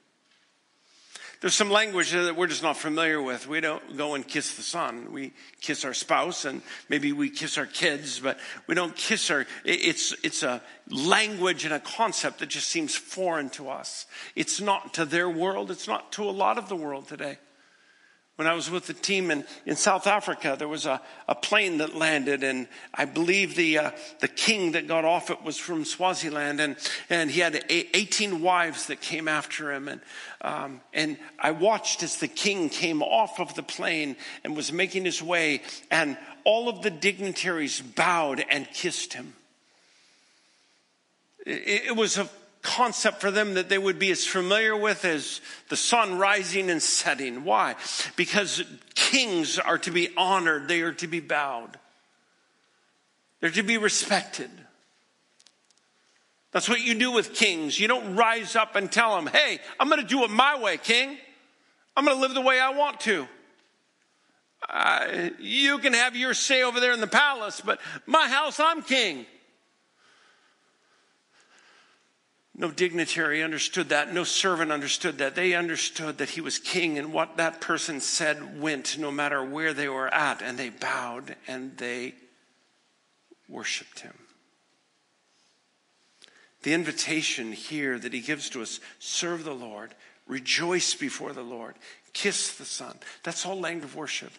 There's 1.42 1.54
some 1.54 1.70
language 1.70 2.12
that 2.12 2.36
we're 2.36 2.48
just 2.48 2.64
not 2.64 2.78
familiar 2.78 3.22
with. 3.22 3.48
We 3.48 3.62
don't 3.62 3.98
go 3.98 4.16
and 4.16 4.28
kiss 4.28 4.56
the 4.56 4.62
son. 4.62 5.12
We 5.12 5.34
kiss 5.62 5.86
our 5.86 5.94
spouse 5.94 6.46
and 6.46 6.62
maybe 6.90 7.12
we 7.12 7.30
kiss 7.30 7.58
our 7.58 7.66
kids, 7.66 8.20
but 8.20 8.40
we 8.68 8.76
don't 8.76 8.96
kiss 8.96 9.30
our, 9.30 9.46
it's, 9.64 10.16
it's 10.24 10.44
a 10.44 10.62
language 10.90 11.66
and 11.66 11.74
a 11.74 11.80
concept 11.80 12.40
that 12.40 12.50
just 12.50 12.70
seems 12.70 12.96
foreign 12.96 13.50
to 13.52 13.70
us. 13.70 14.06
It's 14.36 14.62
not 14.62 14.94
to 14.96 15.06
their 15.06 15.30
world. 15.30 15.72
It's 15.72 15.88
not 15.88 16.12
to 16.14 16.24
a 16.24 16.32
lot 16.32 16.58
of 16.58 16.70
the 16.70 16.76
world 16.76 17.08
today. 17.08 17.38
When 18.36 18.48
I 18.50 18.54
was 18.54 18.70
with 18.70 18.86
the 18.86 18.94
team 18.94 19.32
in, 19.32 19.46
in 19.66 19.78
South 19.78 20.08
Africa, 20.08 20.56
there 20.60 20.68
was 20.68 20.86
a, 20.86 21.02
a 21.26 21.36
plane 21.36 21.78
that 21.78 21.96
landed, 21.96 22.44
and 22.44 22.68
I 22.94 23.06
believe 23.06 23.56
the, 23.56 23.78
uh, 23.78 23.92
the 24.20 24.28
king 24.28 24.74
that 24.74 24.88
got 24.88 25.06
off 25.06 25.30
it 25.30 25.42
was 25.42 25.58
from 25.58 25.86
Swaziland, 25.86 26.60
and, 26.60 26.76
and 27.10 27.32
he 27.32 27.40
had 27.40 27.64
18 27.70 28.42
wives 28.42 28.88
that 28.88 29.00
came 29.00 29.30
after 29.30 29.72
him. 29.72 29.88
And, 29.88 30.02
um, 30.42 30.82
and 30.94 31.18
I 31.40 31.52
watched 31.52 32.04
as 32.04 32.18
the 32.18 32.28
king 32.28 32.68
came 32.68 33.02
off 33.02 33.40
of 33.40 33.56
the 33.56 33.64
plane 33.64 34.18
and 34.44 34.54
was 34.54 34.74
making 34.74 35.06
his 35.06 35.24
way, 35.24 35.62
and 35.90 36.18
all 36.44 36.68
of 36.68 36.82
the 36.82 36.92
dignitaries 36.92 37.80
bowed 37.80 38.44
and 38.50 38.70
kissed 38.74 39.14
him. 39.14 39.34
It, 41.46 41.86
it 41.88 41.96
was 41.96 42.18
a 42.18 42.30
concept 42.66 43.22
for 43.22 43.32
them 43.32 43.54
that 43.54 43.70
they 43.70 43.78
would 43.78 44.00
be 44.00 44.12
as 44.12 44.26
familiar 44.26 44.76
with 44.76 45.06
as 45.06 45.40
the 45.70 45.78
sun 45.78 46.18
rising 46.18 46.70
and 46.70 46.82
setting. 46.82 47.46
Why? 47.46 47.76
Because 48.16 48.64
kings 48.96 49.60
are 49.60 49.78
to 49.78 49.92
be 49.92 50.10
honored, 50.18 50.68
they 50.68 50.82
are 50.82 50.94
to 50.94 51.08
be 51.08 51.20
bowed, 51.22 51.80
they're 53.40 53.52
to 53.52 53.64
be 53.64 53.78
respected. 53.78 54.50
That's 56.52 56.70
what 56.70 56.82
you 56.82 56.96
do 56.96 57.12
with 57.12 57.34
kings. 57.34 57.78
You 57.78 57.90
don't 57.90 58.16
rise 58.16 58.56
up 58.56 58.78
and 58.78 58.90
tell 58.90 59.14
them, 59.16 59.28
hey, 59.28 59.60
I'm 59.78 59.90
going 59.90 60.02
to 60.02 60.08
do 60.08 60.24
it 60.24 60.30
my 60.30 60.58
way, 60.58 60.78
king. 60.78 61.18
I'm 61.98 62.06
going 62.06 62.16
to 62.16 62.22
live 62.22 62.34
the 62.34 62.40
way 62.40 62.62
I 62.62 62.70
want 62.70 63.02
to. 63.02 63.28
Uh, 64.70 65.30
you 65.38 65.78
can 65.80 65.92
have 65.92 66.16
your 66.16 66.34
say 66.34 66.64
over 66.64 66.80
there 66.80 66.94
in 66.94 67.02
the 67.02 67.08
palace, 67.08 67.62
but 67.62 67.80
my 68.06 68.30
house, 68.30 68.58
I'm 68.58 68.82
king. 68.84 69.26
No 72.58 72.72
dignitary 72.72 73.44
understood 73.44 73.90
that. 73.90 74.14
No 74.14 74.24
servant 74.24 74.72
understood 74.72 75.18
that. 75.18 75.36
They 75.36 75.54
understood 75.54 76.20
that 76.20 76.30
he 76.30 76.42
was 76.42 76.58
king, 76.58 76.98
and 76.98 77.12
what 77.12 77.36
that 77.38 77.60
person 77.60 78.00
said 78.00 78.62
went 78.62 78.98
no 78.98 79.12
matter 79.12 79.44
where 79.44 79.74
they 79.74 79.90
were 79.90 80.14
at, 80.14 80.42
and 80.42 80.58
they 80.58 80.70
bowed 80.70 81.36
and 81.48 81.78
they 81.78 82.16
worshiped 83.50 84.00
him. 84.00 84.14
The 86.64 86.74
invitation 86.74 87.52
here 87.52 88.00
that 88.00 88.14
he 88.14 88.22
gives 88.22 88.50
to 88.52 88.62
us 88.62 88.80
serve 89.00 89.44
the 89.44 89.54
Lord, 89.54 89.94
rejoice 90.26 90.96
before 90.96 91.34
the 91.34 91.44
Lord, 91.44 91.76
kiss 92.14 92.54
the 92.56 92.66
Son. 92.66 92.98
That's 93.24 93.46
all 93.46 93.60
language 93.60 93.92
of 93.92 93.96
worship. 93.96 94.32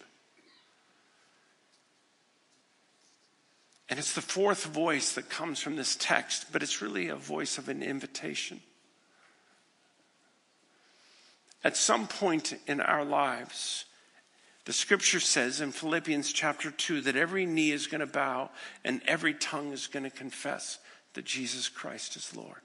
And 3.89 3.99
it's 3.99 4.14
the 4.14 4.20
fourth 4.20 4.64
voice 4.64 5.12
that 5.12 5.30
comes 5.30 5.61
from 5.61 5.76
this 5.76 5.97
text, 5.97 6.47
but 6.53 6.62
it's 6.62 6.82
really 6.82 7.09
a 7.09 7.16
voice 7.16 7.57
of 7.57 7.68
an 7.68 7.82
invitation. 7.82 8.61
At 11.62 11.76
some 11.76 12.07
point 12.07 12.55
in 12.66 12.80
our 12.80 13.05
lives, 13.05 13.84
the 14.64 14.72
scripture 14.72 15.20
says 15.20 15.61
in 15.61 15.70
Philippians 15.70 16.32
chapter 16.32 16.72
2 16.72 17.03
that 17.03 17.16
every 17.16 17.47
knee 17.47 17.70
is 17.70 17.87
going 17.87 18.01
to 18.01 18.07
bow 18.07 18.51
and 18.84 19.01
every 19.07 19.34
tongue 19.34 19.72
is 19.72 19.87
going 19.87 20.03
to 20.03 20.11
confess 20.11 20.78
that 21.14 21.24
Jesus 21.24 21.68
Christ 21.68 22.16
is 22.16 22.37
Lord. 22.37 22.61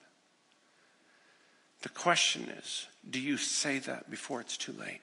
The 1.83 1.89
question 1.89 2.49
is 2.57 2.87
do 3.09 3.19
you 3.19 3.37
say 3.37 3.79
that 3.79 4.09
before 4.09 4.41
it's 4.41 4.57
too 4.57 4.73
late? 4.73 5.01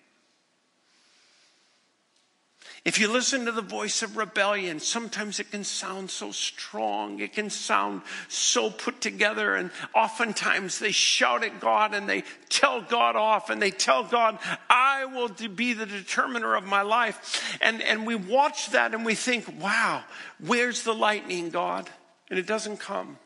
If 2.84 2.98
you 2.98 3.08
listen 3.08 3.44
to 3.44 3.52
the 3.52 3.60
voice 3.60 4.02
of 4.02 4.16
rebellion, 4.16 4.80
sometimes 4.80 5.40
it 5.40 5.50
can 5.50 5.64
sound 5.64 6.10
so 6.10 6.32
strong. 6.32 7.20
It 7.20 7.32
can 7.32 7.50
sound 7.50 8.02
so 8.28 8.70
put 8.70 9.00
together. 9.00 9.54
And 9.54 9.70
oftentimes 9.94 10.78
they 10.78 10.92
shout 10.92 11.44
at 11.44 11.60
God 11.60 11.92
and 11.92 12.08
they 12.08 12.24
tell 12.48 12.80
God 12.80 13.16
off 13.16 13.50
and 13.50 13.60
they 13.60 13.70
tell 13.70 14.04
God, 14.04 14.38
I 14.70 15.04
will 15.04 15.28
be 15.28 15.72
the 15.72 15.86
determiner 15.86 16.54
of 16.54 16.64
my 16.64 16.82
life. 16.82 17.58
And, 17.60 17.82
and 17.82 18.06
we 18.06 18.14
watch 18.14 18.70
that 18.70 18.94
and 18.94 19.04
we 19.04 19.14
think, 19.14 19.60
wow, 19.60 20.04
where's 20.44 20.82
the 20.82 20.94
lightning, 20.94 21.50
God? 21.50 21.90
And 22.30 22.38
it 22.38 22.46
doesn't 22.46 22.78
come. 22.78 23.18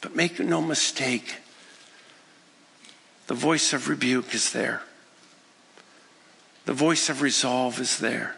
But 0.00 0.16
make 0.16 0.40
no 0.40 0.62
mistake, 0.62 1.36
the 3.26 3.34
voice 3.34 3.72
of 3.72 3.88
rebuke 3.88 4.34
is 4.34 4.52
there. 4.52 4.82
The 6.70 6.76
voice 6.76 7.08
of 7.08 7.20
resolve 7.20 7.80
is 7.80 7.98
there. 7.98 8.36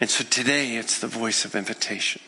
And 0.00 0.10
so 0.10 0.24
today 0.24 0.74
it's 0.74 0.98
the 0.98 1.06
voice 1.06 1.44
of 1.44 1.54
invitation. 1.54 2.20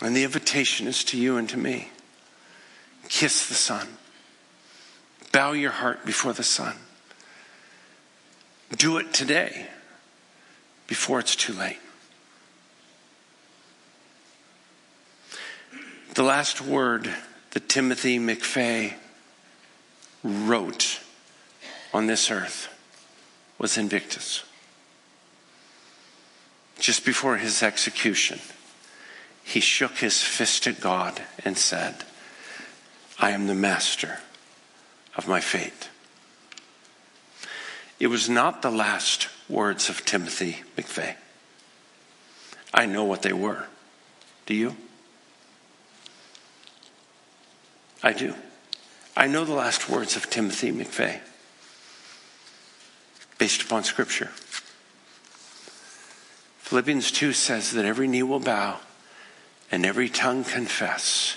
And 0.00 0.16
the 0.16 0.24
invitation 0.24 0.86
is 0.86 1.04
to 1.04 1.18
you 1.18 1.36
and 1.36 1.46
to 1.50 1.58
me. 1.58 1.90
Kiss 3.10 3.46
the 3.46 3.54
Son. 3.54 3.88
Bow 5.32 5.52
your 5.52 5.72
heart 5.72 6.06
before 6.06 6.32
the 6.32 6.42
Son. 6.42 6.76
Do 8.74 8.96
it 8.96 9.12
today 9.12 9.66
before 10.86 11.20
it's 11.20 11.36
too 11.36 11.52
late. 11.52 11.78
The 16.14 16.22
last 16.22 16.62
word 16.62 17.14
that 17.50 17.68
Timothy 17.68 18.18
McVeigh 18.18 18.94
wrote 20.24 21.00
on 21.92 22.06
this 22.06 22.30
earth 22.30 22.68
was 23.58 23.76
Invictus. 23.76 24.44
Just 26.78 27.04
before 27.04 27.36
his 27.36 27.62
execution, 27.62 28.40
he 29.44 29.60
shook 29.60 29.98
his 29.98 30.22
fist 30.22 30.66
at 30.66 30.80
God 30.80 31.22
and 31.44 31.56
said, 31.56 32.04
I 33.18 33.30
am 33.30 33.46
the 33.46 33.54
master 33.54 34.18
of 35.16 35.28
my 35.28 35.40
fate. 35.40 35.90
It 38.00 38.08
was 38.08 38.28
not 38.28 38.62
the 38.62 38.70
last 38.70 39.28
words 39.48 39.88
of 39.88 40.04
Timothy 40.04 40.62
McVeigh. 40.76 41.16
I 42.74 42.86
know 42.86 43.04
what 43.04 43.22
they 43.22 43.32
were. 43.32 43.66
Do 44.46 44.54
you? 44.54 44.76
I 48.02 48.12
do. 48.12 48.34
I 49.16 49.26
know 49.26 49.44
the 49.44 49.52
last 49.52 49.88
words 49.88 50.16
of 50.16 50.30
Timothy 50.30 50.72
McVeigh 50.72 51.20
based 53.42 53.62
upon 53.62 53.82
Scripture. 53.82 54.30
Philippians 56.60 57.10
2 57.10 57.32
says 57.32 57.72
that 57.72 57.84
every 57.84 58.06
knee 58.06 58.22
will 58.22 58.38
bow 58.38 58.78
and 59.72 59.84
every 59.84 60.08
tongue 60.08 60.44
confess. 60.44 61.34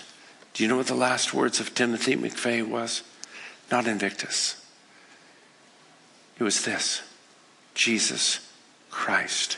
Do 0.53 0.61
you 0.61 0.69
know 0.69 0.77
what 0.77 0.85
the 0.85 0.93
last 0.93 1.33
words 1.33 1.59
of 1.59 1.73
Timothy 1.73 2.15
McVeigh 2.15 2.69
was? 2.69 3.01
Not 3.71 3.87
Invictus. 3.87 4.63
It 6.37 6.43
was 6.43 6.63
this 6.63 7.01
Jesus 7.73 8.39
Christ, 8.91 9.57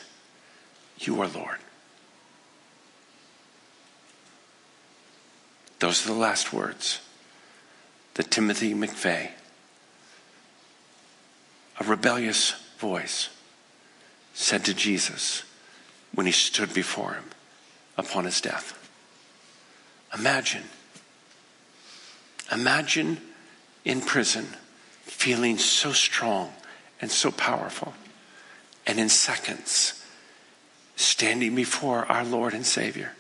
you 1.00 1.22
are 1.22 1.28
Lord. 1.28 1.58
Those 5.80 6.06
are 6.06 6.14
the 6.14 6.18
last 6.18 6.54
words 6.54 7.02
that 8.14 8.32
Timothy 8.32 8.74
McVeigh, 8.74 9.32
a 11.80 11.84
rebellious 11.84 12.52
voice, 12.78 13.30
said 14.34 14.66
to 14.66 14.74
Jesus 14.74 15.44
when 16.14 16.26
he 16.26 16.32
stood 16.32 16.74
before 16.74 17.14
him 17.14 17.26
upon 17.98 18.26
his 18.26 18.42
death. 18.42 18.74
Imagine, 20.18 20.64
imagine 22.52 23.20
in 23.86 24.02
prison 24.02 24.46
feeling 25.04 25.58
so 25.58 25.92
strong 25.92 26.52
and 27.02 27.12
so 27.12 27.32
powerful, 27.32 27.94
and 28.86 29.00
in 29.00 29.10
seconds 29.10 30.04
standing 30.96 31.56
before 31.56 32.06
our 32.06 32.26
Lord 32.26 32.54
and 32.54 32.66
Savior, 32.66 33.14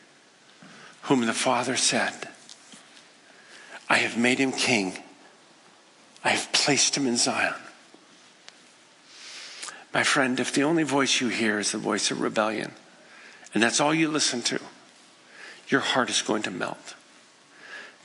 whom 1.04 1.26
the 1.26 1.34
Father 1.34 1.76
said, 1.76 2.28
I 3.90 3.98
have 3.98 4.18
made 4.18 4.40
him 4.40 4.52
king. 4.52 4.98
I 6.24 6.30
have 6.30 6.52
placed 6.52 6.98
him 6.98 7.08
in 7.08 7.18
Zion. 7.18 7.54
My 9.98 10.04
friend, 10.04 10.40
if 10.40 10.54
the 10.54 10.62
only 10.62 10.84
voice 10.84 11.20
you 11.22 11.30
hear 11.30 11.58
is 11.58 11.72
the 11.72 11.80
voice 11.80 12.12
of 12.12 12.22
rebellion, 12.22 12.74
and 13.56 13.64
that's 13.64 13.80
all 13.80 13.96
you 13.96 14.10
listen 14.10 14.44
to, 14.44 14.60
your 15.70 15.82
heart 15.82 16.12
is 16.12 16.22
going 16.22 16.44
to 16.44 16.52
melt. 16.52 16.94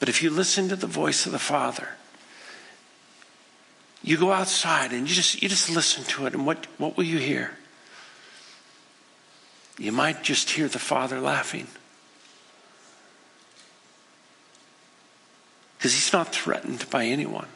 But 0.01 0.09
if 0.09 0.23
you 0.23 0.31
listen 0.31 0.71
to 0.71 0.77
the 0.77 0.87
voice 0.87 1.27
of 1.27 1.33
the 1.33 1.39
Father, 1.39 1.91
you 4.03 4.17
go 4.17 4.33
outside 4.33 4.93
and 4.93 5.07
you 5.07 5.15
just 5.15 5.43
you 5.43 5.51
just 5.51 5.69
listen 5.69 6.05
to 6.05 6.25
it, 6.25 6.33
and 6.33 6.47
what, 6.47 6.67
what 6.79 6.97
will 6.97 7.05
you 7.05 7.19
hear? 7.19 7.59
You 9.77 9.93
might 9.93 10.23
just 10.23 10.49
hear 10.49 10.69
the 10.69 10.79
Father 10.79 11.21
laughing. 11.21 11.67
because 15.77 15.93
he's 15.93 16.13
not 16.15 16.33
threatened 16.33 16.89
by 16.89 17.05
anyone. 17.05 17.49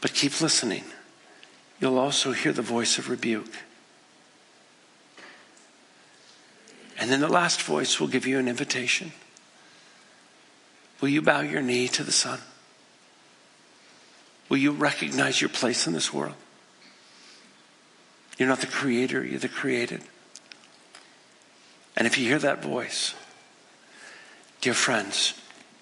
But 0.00 0.14
keep 0.14 0.40
listening. 0.40 0.84
You'll 1.80 1.98
also 1.98 2.32
hear 2.32 2.52
the 2.52 2.62
voice 2.62 2.98
of 2.98 3.10
rebuke. 3.10 3.52
And 6.98 7.10
then 7.10 7.20
the 7.20 7.28
last 7.28 7.62
voice 7.62 8.00
will 8.00 8.08
give 8.08 8.26
you 8.26 8.38
an 8.38 8.48
invitation. 8.48 9.12
Will 11.00 11.10
you 11.10 11.20
bow 11.20 11.40
your 11.40 11.60
knee 11.60 11.88
to 11.88 12.02
the 12.02 12.12
Son? 12.12 12.40
Will 14.48 14.56
you 14.56 14.70
recognize 14.72 15.40
your 15.40 15.50
place 15.50 15.86
in 15.86 15.92
this 15.92 16.12
world? 16.12 16.34
You're 18.38 18.48
not 18.48 18.60
the 18.60 18.66
creator, 18.66 19.24
you're 19.24 19.38
the 19.38 19.48
created. 19.48 20.02
And 21.96 22.06
if 22.06 22.16
you 22.18 22.26
hear 22.26 22.38
that 22.38 22.62
voice, 22.62 23.14
dear 24.60 24.74
friends, 24.74 25.34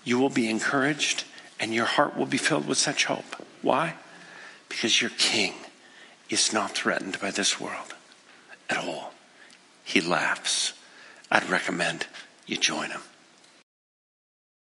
you 0.04 0.18
will 0.18 0.30
be 0.30 0.48
encouraged 0.48 1.24
and 1.60 1.74
your 1.74 1.84
heart 1.84 2.16
will 2.16 2.26
be 2.26 2.38
filled 2.38 2.66
with 2.66 2.78
such 2.78 3.04
hope. 3.04 3.24
Why? 3.62 3.94
Because 4.68 5.00
your 5.00 5.10
king 5.18 5.54
is 6.34 6.52
not 6.52 6.72
threatened 6.72 7.20
by 7.20 7.30
this 7.30 7.60
world 7.60 7.94
at 8.68 8.76
all. 8.76 9.14
He 9.84 10.00
laughs. 10.00 10.72
I'd 11.30 11.48
recommend 11.48 12.06
you 12.46 12.56
join 12.56 12.88
them. 12.88 13.02